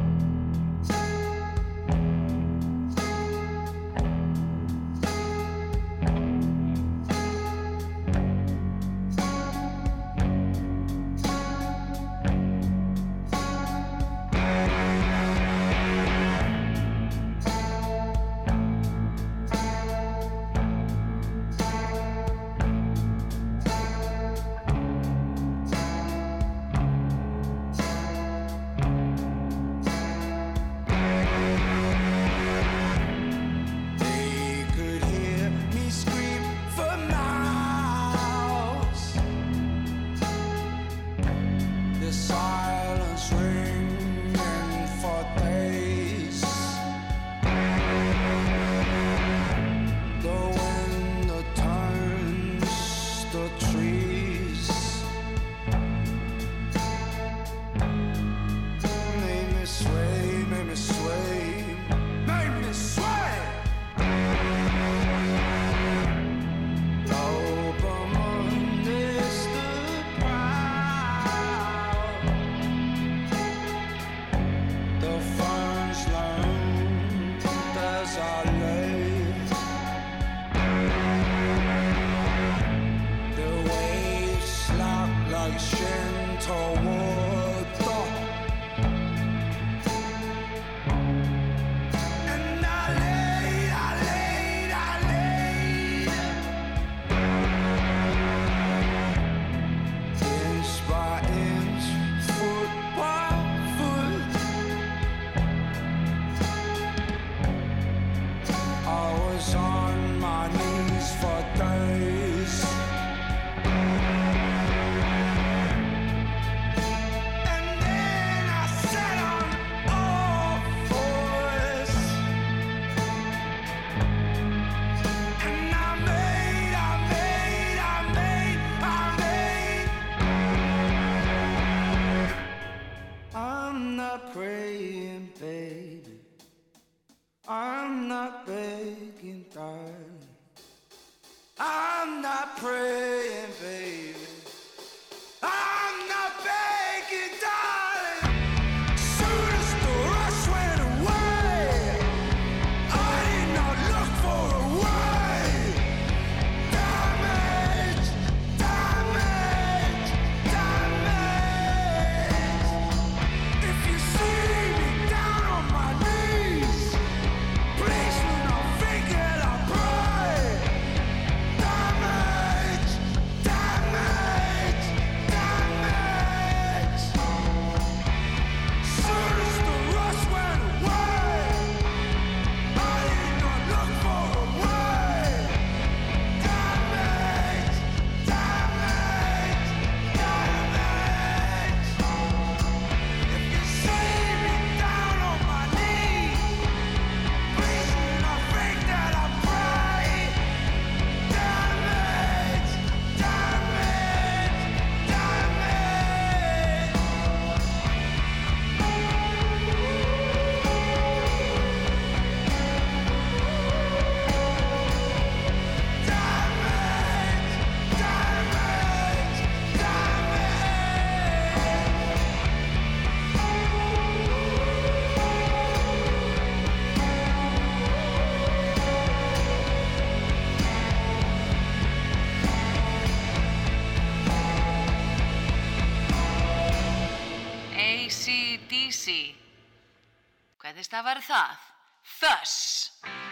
Hvernig 240.80 240.88
stafar 240.88 241.18
það? 241.20 241.64
Þöss. 242.08 243.29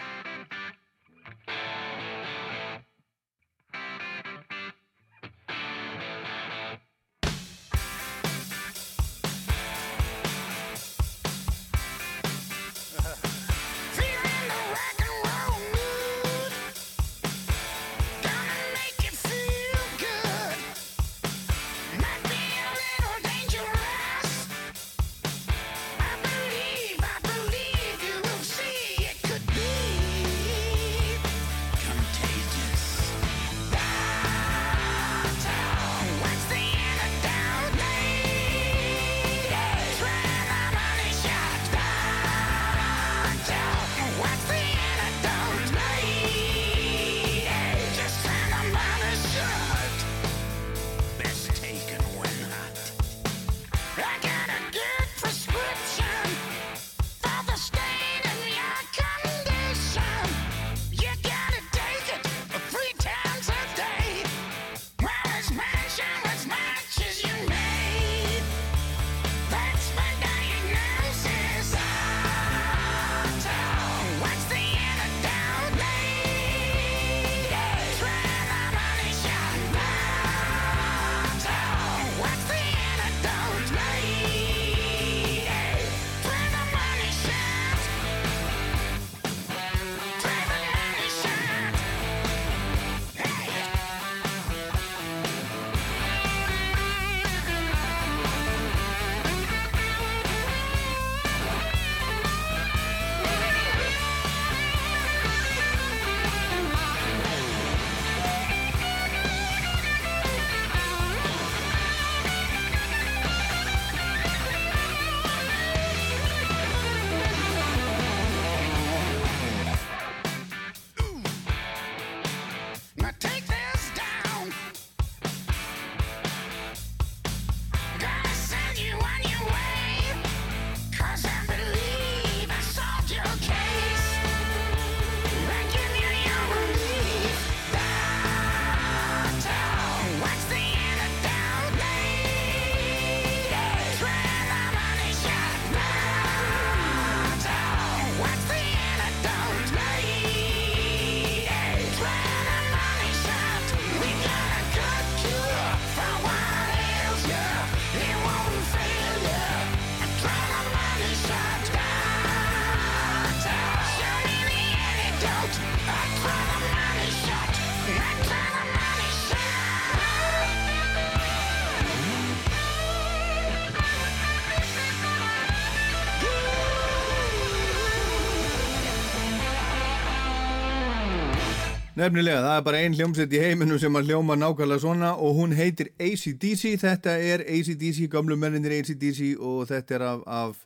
Nefnilega, 181.99 182.43
það 182.45 182.53
er 182.55 182.65
bara 182.67 182.81
ein 182.85 182.95
hljómsveit 182.95 183.33
í 183.35 183.39
heiminum 183.43 183.79
sem 183.83 183.97
að 183.99 184.13
hljóma 184.13 184.37
nákvæmlega 184.39 184.85
svona 184.85 185.09
og 185.19 185.33
hún 185.35 185.55
heitir 185.59 185.89
ACDC, 185.99 186.77
þetta 186.79 187.17
er 187.19 187.43
ACDC, 187.43 188.05
gamlu 188.13 188.37
menninir 188.39 188.77
ACDC 188.77 189.33
og 189.43 189.65
þetta 189.67 189.97
er 189.97 190.05
af, 190.07 190.21
af 190.31 190.61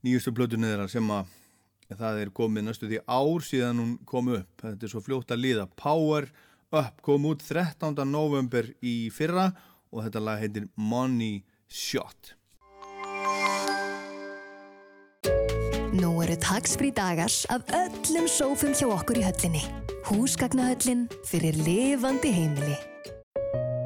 nýjustu 0.00 0.32
plötunni 0.32 0.70
þeirra 0.70 0.86
sem 0.88 1.12
að 1.12 1.34
það 2.00 2.22
er 2.22 2.32
komið 2.40 2.66
næstu 2.70 2.88
því 2.88 3.02
ár 3.04 3.44
síðan 3.44 3.82
hún 3.82 3.92
kom 4.08 4.32
upp, 4.38 4.64
þetta 4.64 4.88
er 4.88 4.94
svo 4.94 5.04
fljótt 5.04 5.36
að 5.36 5.44
líða 5.44 5.68
Power 5.76 6.30
Up 6.70 7.04
kom 7.04 7.24
út 7.26 7.44
13. 7.44 7.98
november 8.06 8.72
í 8.80 9.10
fyrra 9.12 9.50
og 9.90 10.06
þetta 10.06 10.24
lag 10.24 10.40
heitir 10.40 10.70
Money 10.78 11.42
Shot 11.68 12.36
Nú 15.90 16.14
eru 16.22 16.36
taksfrí 16.38 16.94
dagars 16.94 17.42
af 17.50 17.66
öllum 17.74 18.30
sófum 18.30 18.70
hjá 18.78 18.86
okkur 18.94 19.18
í 19.18 19.24
höllinni. 19.26 19.64
Húsgagnahöllin 20.06 21.08
fyrir 21.28 21.56
lifandi 21.64 22.32
heimili. 22.32 22.76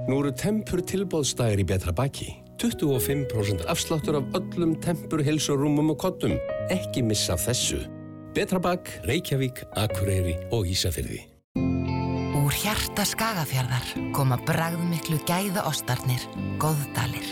Nú 0.08 0.20
eru 0.20 0.32
tempur 0.36 0.82
tilbóðstæðir 0.84 1.62
í 1.64 1.66
betra 1.68 1.92
baki. 1.96 2.30
25% 2.62 3.64
afsláttur 3.68 4.20
af 4.20 4.36
öllum 4.38 4.76
tempur, 4.80 5.22
hilsurúmum 5.24 5.90
og 5.94 5.98
kottum. 6.04 6.36
Ekki 6.72 7.02
missa 7.02 7.36
þessu. 7.40 7.82
Betra 8.34 8.60
bak, 8.62 8.90
Reykjavík, 9.08 9.64
Akureyri 9.78 10.36
og 10.54 10.68
Ísafyrði. 10.70 11.20
Úr 12.44 12.52
hjarta 12.52 13.06
skagafjarðar 13.08 13.86
koma 14.14 14.38
bragðmiklu 14.46 15.20
gæða 15.28 15.64
ostarnir, 15.70 16.22
góðdalir. 16.62 17.30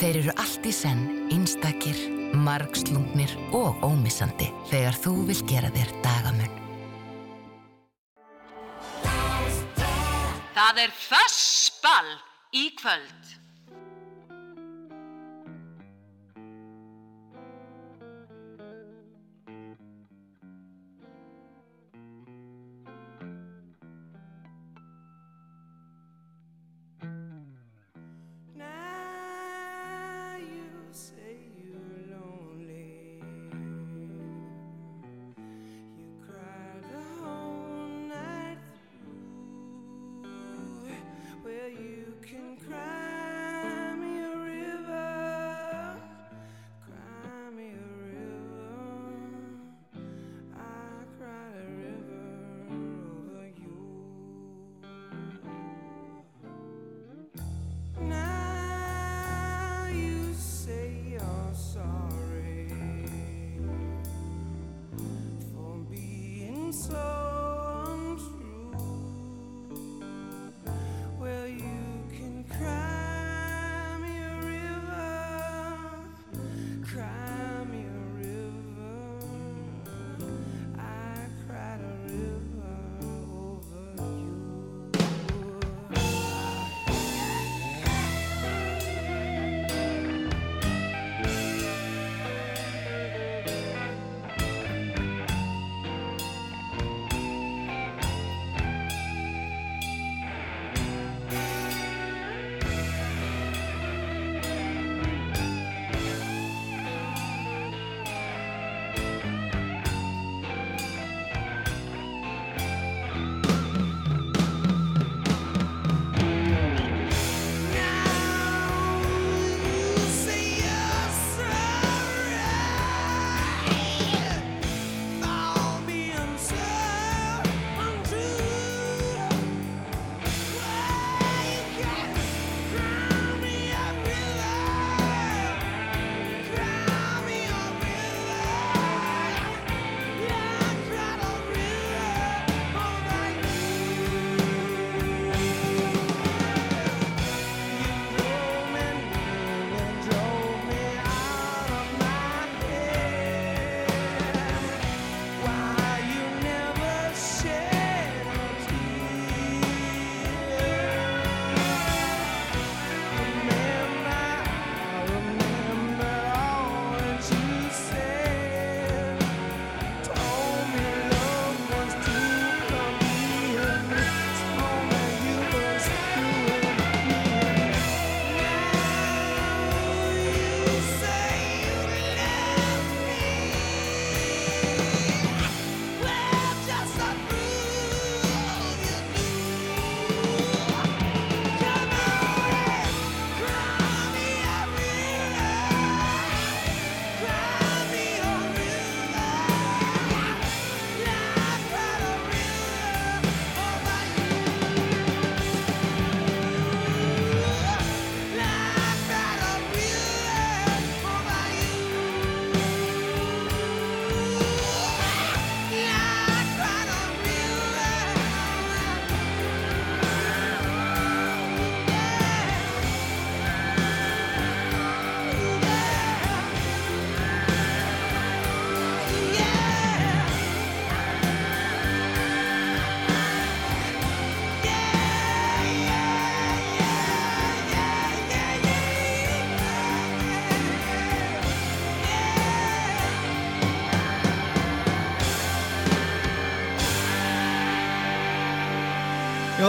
Þeir 0.00 0.20
eru 0.24 0.34
allt 0.42 0.66
í 0.66 0.74
senn 0.74 1.30
einstakir, 1.32 1.96
margslungnir 2.34 3.32
og 3.54 3.80
ómissandi 3.86 4.50
þegar 4.72 5.00
þú 5.06 5.16
vil 5.30 5.40
gera 5.48 5.72
þér 5.74 5.96
dagamun. 6.04 6.63
Það 10.54 10.76
er 10.84 10.92
Fössball 10.94 12.10
í 12.54 12.68
kvöld. 12.78 13.23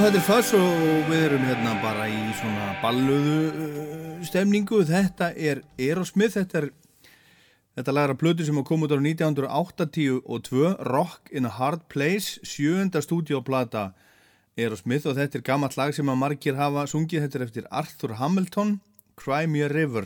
Þetta 0.05 0.19
er 0.19 0.25
Fuss 0.27 0.51
og 0.53 1.07
við 1.09 1.23
erum 1.25 1.45
hérna 1.47 1.71
bara 1.81 2.03
í 2.05 2.19
svona 2.37 2.65
balluðu 2.77 3.37
uh, 3.49 4.19
stemningu. 4.27 4.83
Þetta 4.85 5.31
er 5.33 5.63
Aerosmith, 5.81 6.35
þetta 6.35 6.59
er 6.59 6.67
þetta 7.79 7.95
lagra 7.95 8.17
plötu 8.21 8.45
sem 8.45 8.59
kom 8.67 8.85
út 8.85 8.93
á 8.93 9.01
1982, 9.01 10.75
Rock 10.85 11.33
in 11.33 11.49
a 11.49 11.53
Hard 11.57 11.87
Place, 11.89 12.37
sjönda 12.45 13.01
stúdíoplata 13.01 13.87
Aerosmith 14.53 15.09
og 15.09 15.17
þetta 15.17 15.39
er 15.39 15.47
gammalt 15.49 15.79
lag 15.79 15.97
sem 15.97 16.13
að 16.13 16.21
margir 16.21 16.59
hafa 16.59 16.85
sungið, 16.91 17.25
þetta 17.25 17.41
er 17.41 17.49
eftir 17.49 17.69
Arthur 17.73 18.17
Hamilton, 18.21 18.77
Cry 19.17 19.49
Me 19.49 19.65
a 19.65 19.73
River 19.73 20.05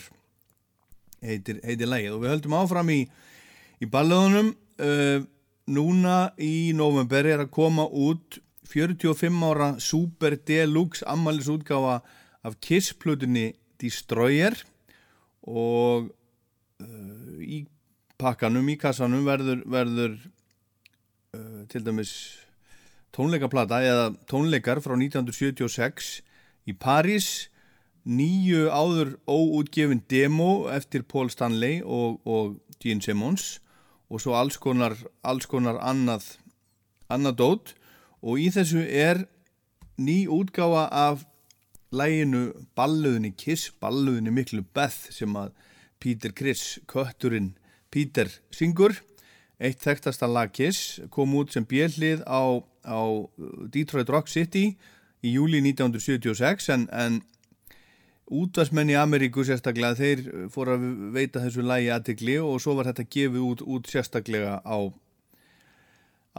heitir, 1.20 1.60
heitir 1.60 1.92
lagið 1.92 2.16
og 2.16 2.24
við 2.24 2.38
höldum 2.38 2.62
áfram 2.62 2.96
í, 2.96 3.02
í 3.84 3.92
balluðunum. 3.92 4.56
Uh, 4.80 5.28
núna 5.68 6.30
í 6.40 6.72
november 6.72 7.28
er 7.28 7.44
að 7.44 7.52
koma 7.52 7.84
út 7.92 8.40
45 8.70 9.44
ára 9.50 9.70
Super 9.82 10.38
Deluxe 10.38 11.06
ammælisútgáfa 11.08 12.02
af 12.44 12.60
Kiss-plutunni 12.62 13.54
Destroyer 13.82 14.54
og 15.42 16.12
uh, 16.80 17.40
í 17.42 17.66
pakkanum, 18.20 18.68
í 18.70 18.78
kassanum 18.78 19.26
verður, 19.26 19.64
verður 19.66 20.18
uh, 21.34 21.64
til 21.72 21.86
dæmis 21.86 22.12
tónleikaplata 23.16 23.82
eða 23.82 24.10
tónleikar 24.30 24.84
frá 24.84 24.94
1976 24.94 26.20
í 26.70 26.76
París 26.78 27.50
nýju 28.06 28.70
áður 28.70 29.16
óútgefin 29.28 30.04
demo 30.10 30.70
eftir 30.72 31.04
Paul 31.04 31.32
Stanley 31.34 31.82
og, 31.84 32.22
og 32.26 32.60
Gene 32.80 33.02
Simmons 33.04 33.58
og 34.10 34.22
svo 34.22 34.38
alls 34.38 34.58
konar, 34.62 34.96
alls 35.22 35.46
konar 35.50 35.78
annað, 35.86 36.36
annað 37.10 37.38
dót 37.42 37.74
og 38.22 38.40
í 38.40 38.50
þessu 38.54 38.84
er 38.84 39.24
ný 40.00 40.24
útgáfa 40.32 40.88
af 40.92 41.26
læginu 41.92 42.52
Balluðinni 42.78 43.34
Kiss, 43.38 43.72
Balluðinni 43.82 44.32
Miklu 44.34 44.64
Beth 44.74 45.10
sem 45.14 45.36
að 45.36 45.54
Peter 46.00 46.32
Criss, 46.32 46.80
kötturinn 46.88 47.56
Peter 47.92 48.30
syngur. 48.56 48.96
Eitt 49.60 49.82
þekktasta 49.84 50.30
lag 50.30 50.54
Kiss 50.56 51.02
kom 51.12 51.34
út 51.36 51.52
sem 51.52 51.66
bjellið 51.68 52.24
á, 52.24 52.64
á 52.88 53.02
Detroit 53.74 54.10
Rock 54.10 54.32
City 54.32 54.78
í 55.20 55.34
júli 55.36 55.60
1976 55.66 56.70
en, 56.72 56.86
en 56.96 57.20
útvarsmenn 58.30 58.94
í 58.94 58.96
Ameríku 58.96 59.44
sérstaklega 59.44 59.98
þeir 60.00 60.50
fór 60.54 60.76
að 60.76 60.86
veita 61.16 61.44
þessu 61.44 61.66
lægi 61.66 61.92
aðtegli 61.92 62.38
og 62.46 62.62
svo 62.64 62.78
var 62.78 62.92
þetta 62.92 63.10
gefið 63.10 63.46
út, 63.50 63.66
út 63.66 63.90
sérstaklega 63.92 64.62
á 64.64 64.78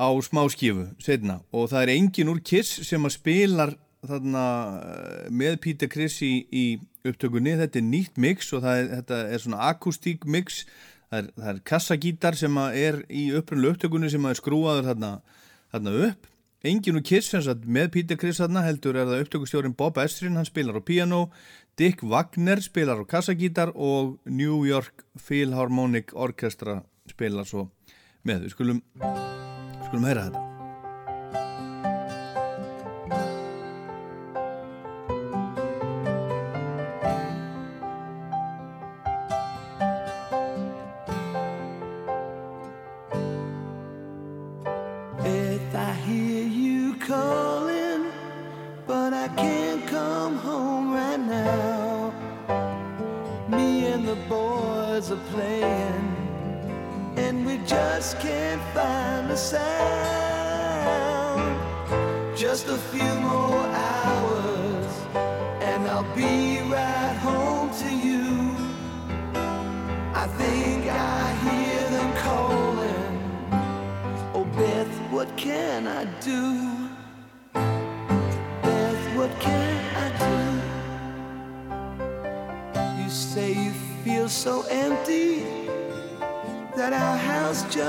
á 0.01 0.09
smáskifu 0.25 0.89
setna 1.03 1.43
og 1.53 1.69
það 1.71 1.83
er 1.85 1.95
engin 1.99 2.33
úr 2.33 2.41
Kiss 2.41 2.81
sem 2.89 3.05
að 3.05 3.17
spilar 3.19 3.77
þarna 4.07 4.45
eh, 4.81 5.27
með 5.33 5.59
Peter 5.65 5.91
Criss 5.93 6.23
í, 6.25 6.33
í 6.49 6.65
upptökunni, 7.07 7.57
þetta 7.61 7.81
er 7.81 7.87
nýtt 7.89 8.21
mix 8.21 8.53
og 8.57 8.65
er, 8.65 8.89
þetta 8.97 9.21
er 9.35 9.45
svona 9.45 9.69
akustík 9.71 10.27
mix. 10.29 10.65
Það 11.11 11.21
er, 11.21 11.31
það 11.37 11.53
er 11.53 11.63
kassagítar 11.67 12.37
sem 12.39 12.59
er 12.71 13.01
í 13.11 13.31
upprunlu 13.37 13.73
upptökunni 13.75 14.11
sem 14.13 14.29
er 14.31 14.39
skrúaður 14.39 14.93
þarna, 14.93 15.15
þarna 15.75 15.95
upp. 16.09 16.29
Engin 16.71 17.01
úr 17.01 17.05
Kiss 17.09 17.33
sagt, 17.33 17.65
með 17.65 17.91
Peter 17.97 18.21
Criss 18.21 18.43
þarna 18.43 18.63
heldur 18.67 18.99
er 19.01 19.09
það 19.09 19.25
upptökustjórin 19.25 19.77
Bob 19.77 19.99
Estrin, 20.03 20.37
hann 20.37 20.49
spilar 20.49 20.77
á 20.77 20.83
piano 20.85 21.23
Dick 21.81 22.05
Wagner 22.05 22.61
spilar 22.61 23.01
á 23.01 23.05
kassagítar 23.09 23.73
og 23.73 24.19
New 24.29 24.67
York 24.69 25.07
Philharmonic 25.17 26.13
Orchestra 26.13 26.83
spilar 27.09 27.49
svo 27.49 27.71
með, 28.29 28.45
við 28.45 28.59
skulum 28.59 29.40
Skulum 29.91 30.05
heyra 30.07 30.50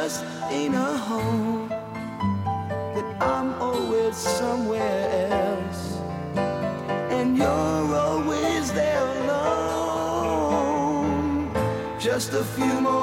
just 0.02 0.26
ain't 0.50 0.74
a 0.74 0.98
home. 1.10 1.70
That 2.96 3.08
I'm 3.22 3.50
always 3.62 4.18
somewhere 4.18 5.30
else, 5.44 5.82
and 7.18 7.38
you're 7.38 7.96
always 8.06 8.64
there 8.74 9.06
alone. 9.22 10.32
Just 12.00 12.34
a 12.34 12.44
few 12.56 12.76
more 12.82 13.01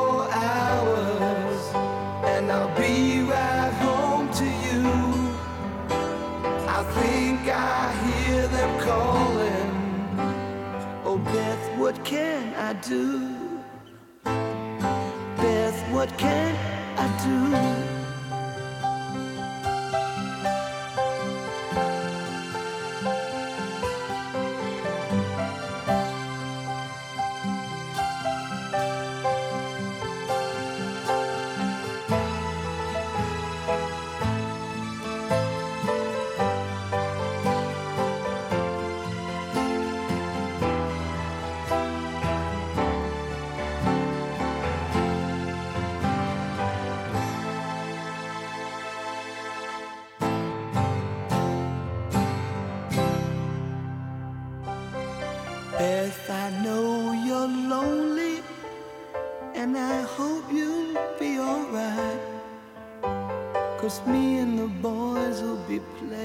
me 64.06 64.38
and 64.38 64.58
the 64.58 64.66
boys 64.66 65.42
will 65.42 65.62
be 65.68 65.80
playing 65.98 66.17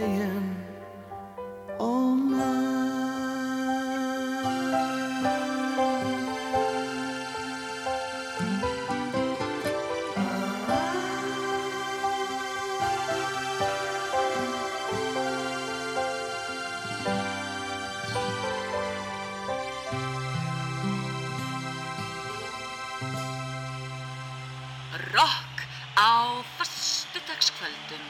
föstudagskvöldum. 27.14 28.06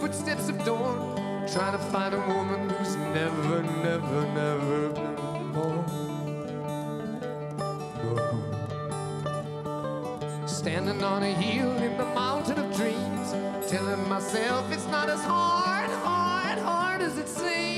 Footsteps 0.00 0.48
of 0.48 0.64
dawn. 0.64 1.46
Trying 1.52 1.72
to 1.72 1.78
find 1.92 2.14
a 2.14 2.20
woman 2.20 2.70
who's 2.70 2.96
never, 2.96 3.62
never, 3.62 4.22
never 4.32 4.88
been 4.88 5.52
born. 5.52 5.84
Standing 10.46 11.02
on 11.02 11.22
a 11.22 11.32
hill 11.32 11.76
in 11.76 11.98
the 11.98 12.04
mountain 12.06 12.58
of 12.58 12.74
dreams, 12.74 13.32
telling 13.70 14.08
myself 14.08 14.72
it's 14.72 14.86
not 14.86 15.10
as 15.10 15.22
hard, 15.22 15.90
hard, 15.90 16.58
hard 16.58 17.02
as 17.02 17.18
it 17.18 17.28
seems. 17.28 17.69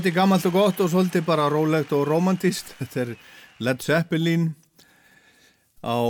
Þetta 0.00 0.08
er 0.08 0.16
gammalt 0.16 0.46
og 0.48 0.54
gott 0.56 0.78
og 0.80 0.88
svolítið 0.88 1.26
bara 1.26 1.50
rólegt 1.52 1.90
og 1.92 2.06
romantíst. 2.08 2.70
Þetta 2.78 3.00
er 3.02 3.10
Led 3.60 3.82
Zeppelin 3.84 4.56
á 5.84 6.00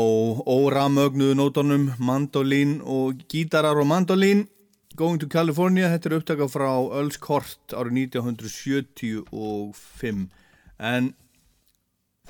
óramögnuðu 0.47 1.35
nótunum, 1.35 1.99
mandolín 1.99 2.79
og 2.87 3.19
gítarar 3.27 3.75
og 3.83 3.91
mandolín. 3.91 4.47
Going 4.95 5.19
to 5.19 5.27
California, 5.27 5.91
þetta 5.91 6.07
er 6.07 6.15
upptaka 6.21 6.47
frá 6.47 6.71
Öls 7.01 7.19
Kort 7.19 7.75
árið 7.75 8.15
1975. 8.15 10.31
En 10.79 11.11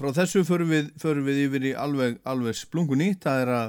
frá 0.00 0.16
þessu 0.16 0.48
förum 0.48 0.72
við, 0.72 0.88
förum 0.96 1.28
við 1.28 1.44
yfir 1.44 1.60
í 1.74 1.76
alveg, 1.76 2.24
alveg 2.24 2.56
splungu 2.56 2.96
nýtt. 2.96 3.28
Það 3.28 3.44
er 3.44 3.52
að, 3.58 3.68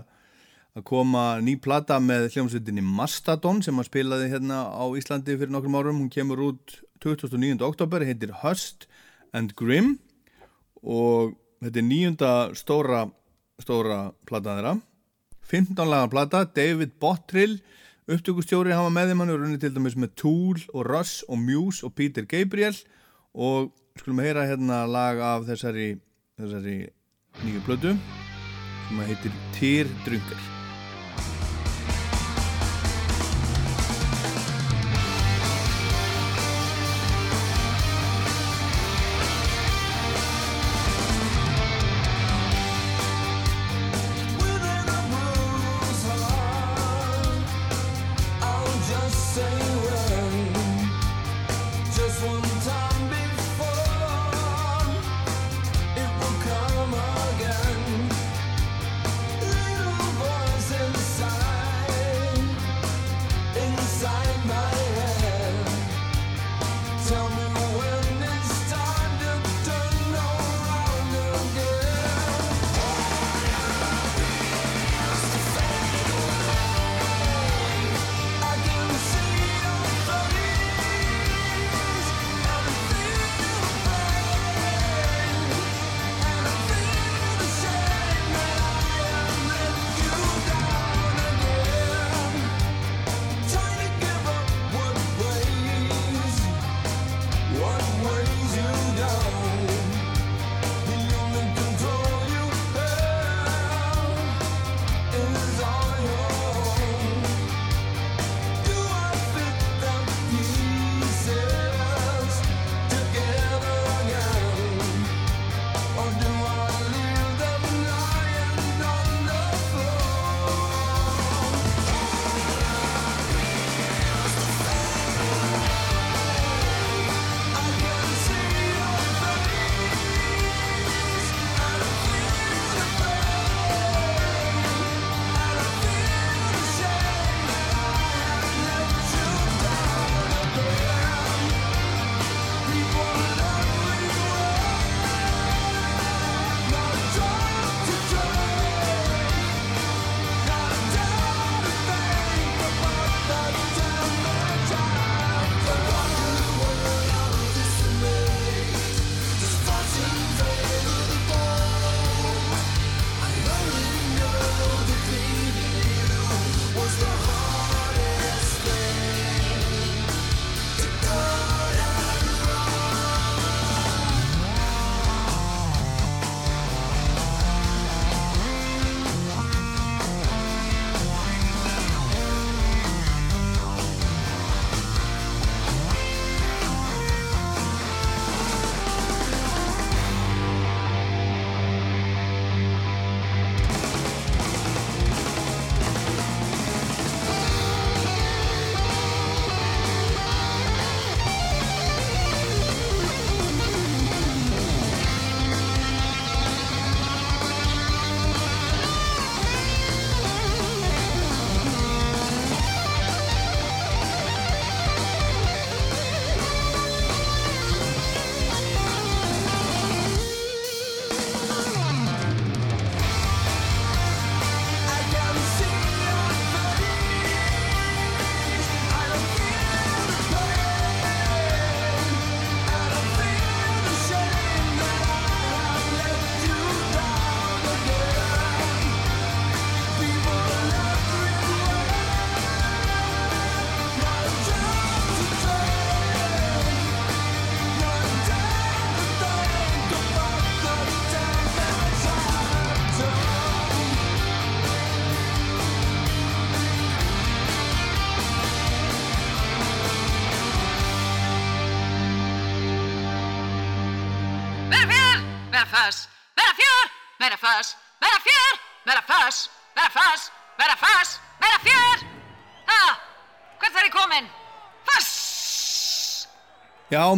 að 0.78 0.86
koma 0.88 1.24
ný 1.44 1.58
plata 1.60 1.98
með 2.00 2.30
hljómsveitinni 2.32 2.84
Mastodon 2.86 3.60
sem 3.66 3.80
að 3.80 3.90
spilaði 3.90 4.30
hérna 4.32 4.64
á 4.72 4.84
Íslandi 4.96 5.36
fyrir 5.36 5.52
nokkrum 5.52 5.76
árum. 5.76 6.00
Hún 6.00 6.12
kemur 6.14 6.44
út 6.52 6.78
29. 7.04 7.60
oktober, 7.66 8.06
heitir 8.08 8.32
Hust 8.44 8.88
and 9.36 9.56
Grim 9.60 9.98
og 10.82 11.36
þetta 11.62 11.82
er 11.82 11.88
nýjunda 11.88 12.32
stóra, 12.58 13.04
stóra 13.62 14.00
plata 14.28 14.56
þeirra. 14.56 14.78
15 15.52 15.90
laga 15.92 16.08
plata, 16.08 16.46
David 16.48 16.96
Bottrill, 17.02 17.60
upptökustjóri 18.12 18.72
hafa 18.72 18.94
með 18.94 19.12
þeim 19.12 19.24
hann 19.24 19.34
og 19.34 19.42
runni 19.42 19.60
til 19.60 19.74
dæmis 19.76 19.98
með 20.00 20.16
Tool 20.24 20.64
og 20.72 20.88
Russ 20.88 21.26
og 21.28 21.42
Muse 21.42 21.84
og 21.88 21.96
Peter 21.98 22.24
Gabriel 22.24 22.78
og 23.36 23.74
skulum 24.00 24.24
heyra 24.24 24.48
hérna 24.48 24.86
lag 24.88 25.20
af 25.20 25.46
þessari, 25.50 25.94
þessari 26.40 26.80
nýju 27.44 27.68
plötu 27.68 27.94
sem 28.88 29.06
heitir 29.12 29.38
Týr 29.60 29.94
Drungar. 30.08 30.61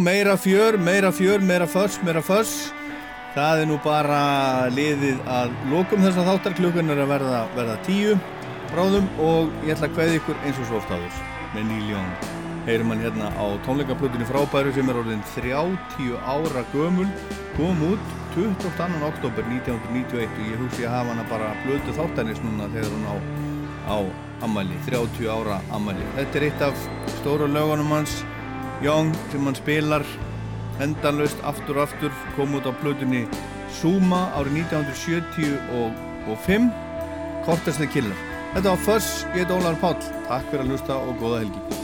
Meira 0.04 0.36
fjör, 0.36 0.76
meira 0.78 1.12
fjör, 1.12 1.38
meira 1.38 1.66
föss, 1.66 1.98
meira 2.04 2.22
föss. 2.22 2.72
Það 3.34 3.60
er 3.62 3.68
nú 3.70 3.78
bara 3.82 4.18
liðið 4.70 5.22
að 5.26 5.54
lokum 5.72 6.04
þessa 6.04 6.26
þáttar 6.26 6.56
klukkan 6.58 6.92
er 6.92 7.00
að 7.02 7.12
verða, 7.14 7.38
verða 7.56 7.76
tíu 7.86 8.18
bráðum 8.70 9.06
og 9.22 9.54
ég 9.64 9.72
ætla 9.74 9.88
að 9.88 9.94
kveði 9.96 10.18
ykkur 10.20 10.42
eins 10.44 10.60
og 10.60 10.68
svo 10.68 10.80
oft 10.80 10.92
áður 10.92 11.16
með 11.54 11.72
Young. 11.88 12.26
Heyrum 12.66 12.92
hann 12.92 13.04
hérna 13.04 13.30
á 13.32 13.44
tónleikaplutinu 13.64 14.28
frábæru 14.28 14.74
sem 14.76 14.92
er 14.92 15.00
orðin 15.00 15.24
30 15.34 16.12
ára 16.20 16.66
gömul, 16.74 17.08
kom 17.56 17.82
út 17.88 18.12
22. 18.36 19.00
oktober 19.08 19.48
1991 19.48 20.36
og 20.36 20.52
ég 20.52 20.60
hugsi 20.60 20.84
að 20.84 20.96
hafa 20.98 21.14
hana 21.14 21.26
bara 21.32 21.50
blötu 21.64 21.96
þáttanins 21.96 22.44
núna 22.44 22.68
þegar 22.76 22.92
hún 22.92 23.08
á, 23.08 23.16
á 23.88 23.98
ammæli, 24.44 24.78
30 24.88 25.32
ára 25.32 25.60
ammæli. 25.72 26.06
Þetta 26.20 26.40
er 26.40 26.48
eitt 26.50 26.64
af 26.68 26.88
stóra 27.20 27.48
lögunum 27.48 27.92
hans 27.94 28.22
Young 28.82 29.14
sem 29.30 29.46
hann 29.46 29.58
spilar 29.58 30.04
endanlaust 30.82 31.38
aftur 31.46 31.76
og 31.78 31.84
aftur 31.86 32.12
kom 32.34 32.56
út 32.58 32.66
á 32.66 32.72
plötunni 32.82 33.22
Zuma 33.80 34.22
árið 34.38 34.54
1975 34.66 36.70
Kortesni 37.46 37.86
Killer 37.92 38.18
Þetta 38.54 38.70
var 38.70 38.82
Fuss, 38.86 39.24
ég 39.34 39.42
heit 39.42 39.50
Ólar 39.50 39.74
Páll. 39.82 39.98
Takk 40.28 40.46
fyrir 40.52 40.62
að 40.62 40.76
hlusta 40.76 41.00
og 41.00 41.18
góða 41.18 41.42
helgi 41.42 41.83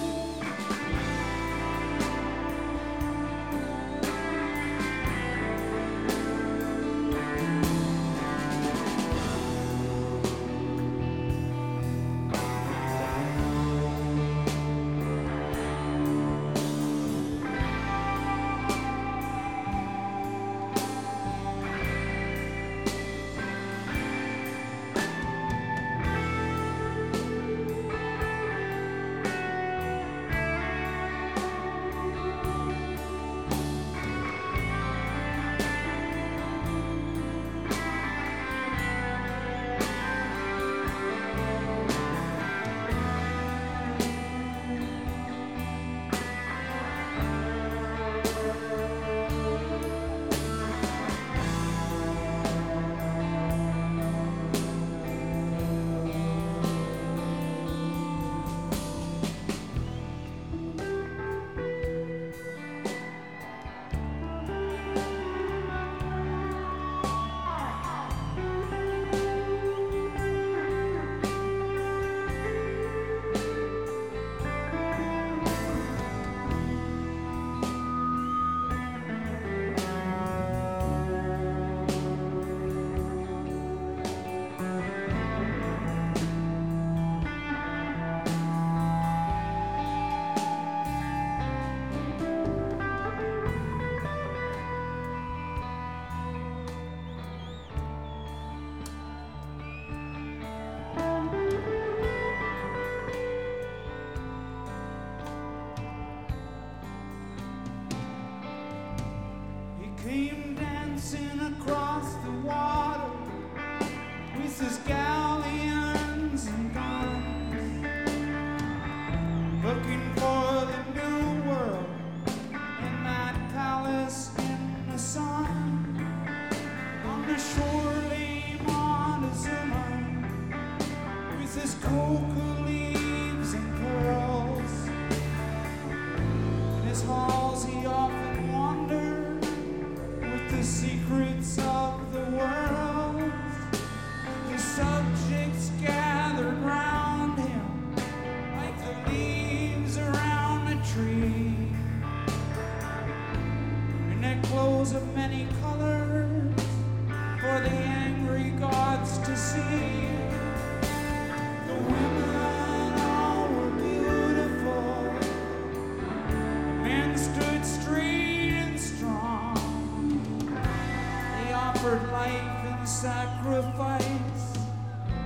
offered 171.91 172.13
life 172.13 172.67
in 172.67 172.87
sacrifice 172.87 174.55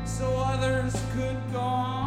so 0.07 0.25
others 0.39 0.95
could 1.15 1.37
go 1.53 1.59
on. 1.61 2.04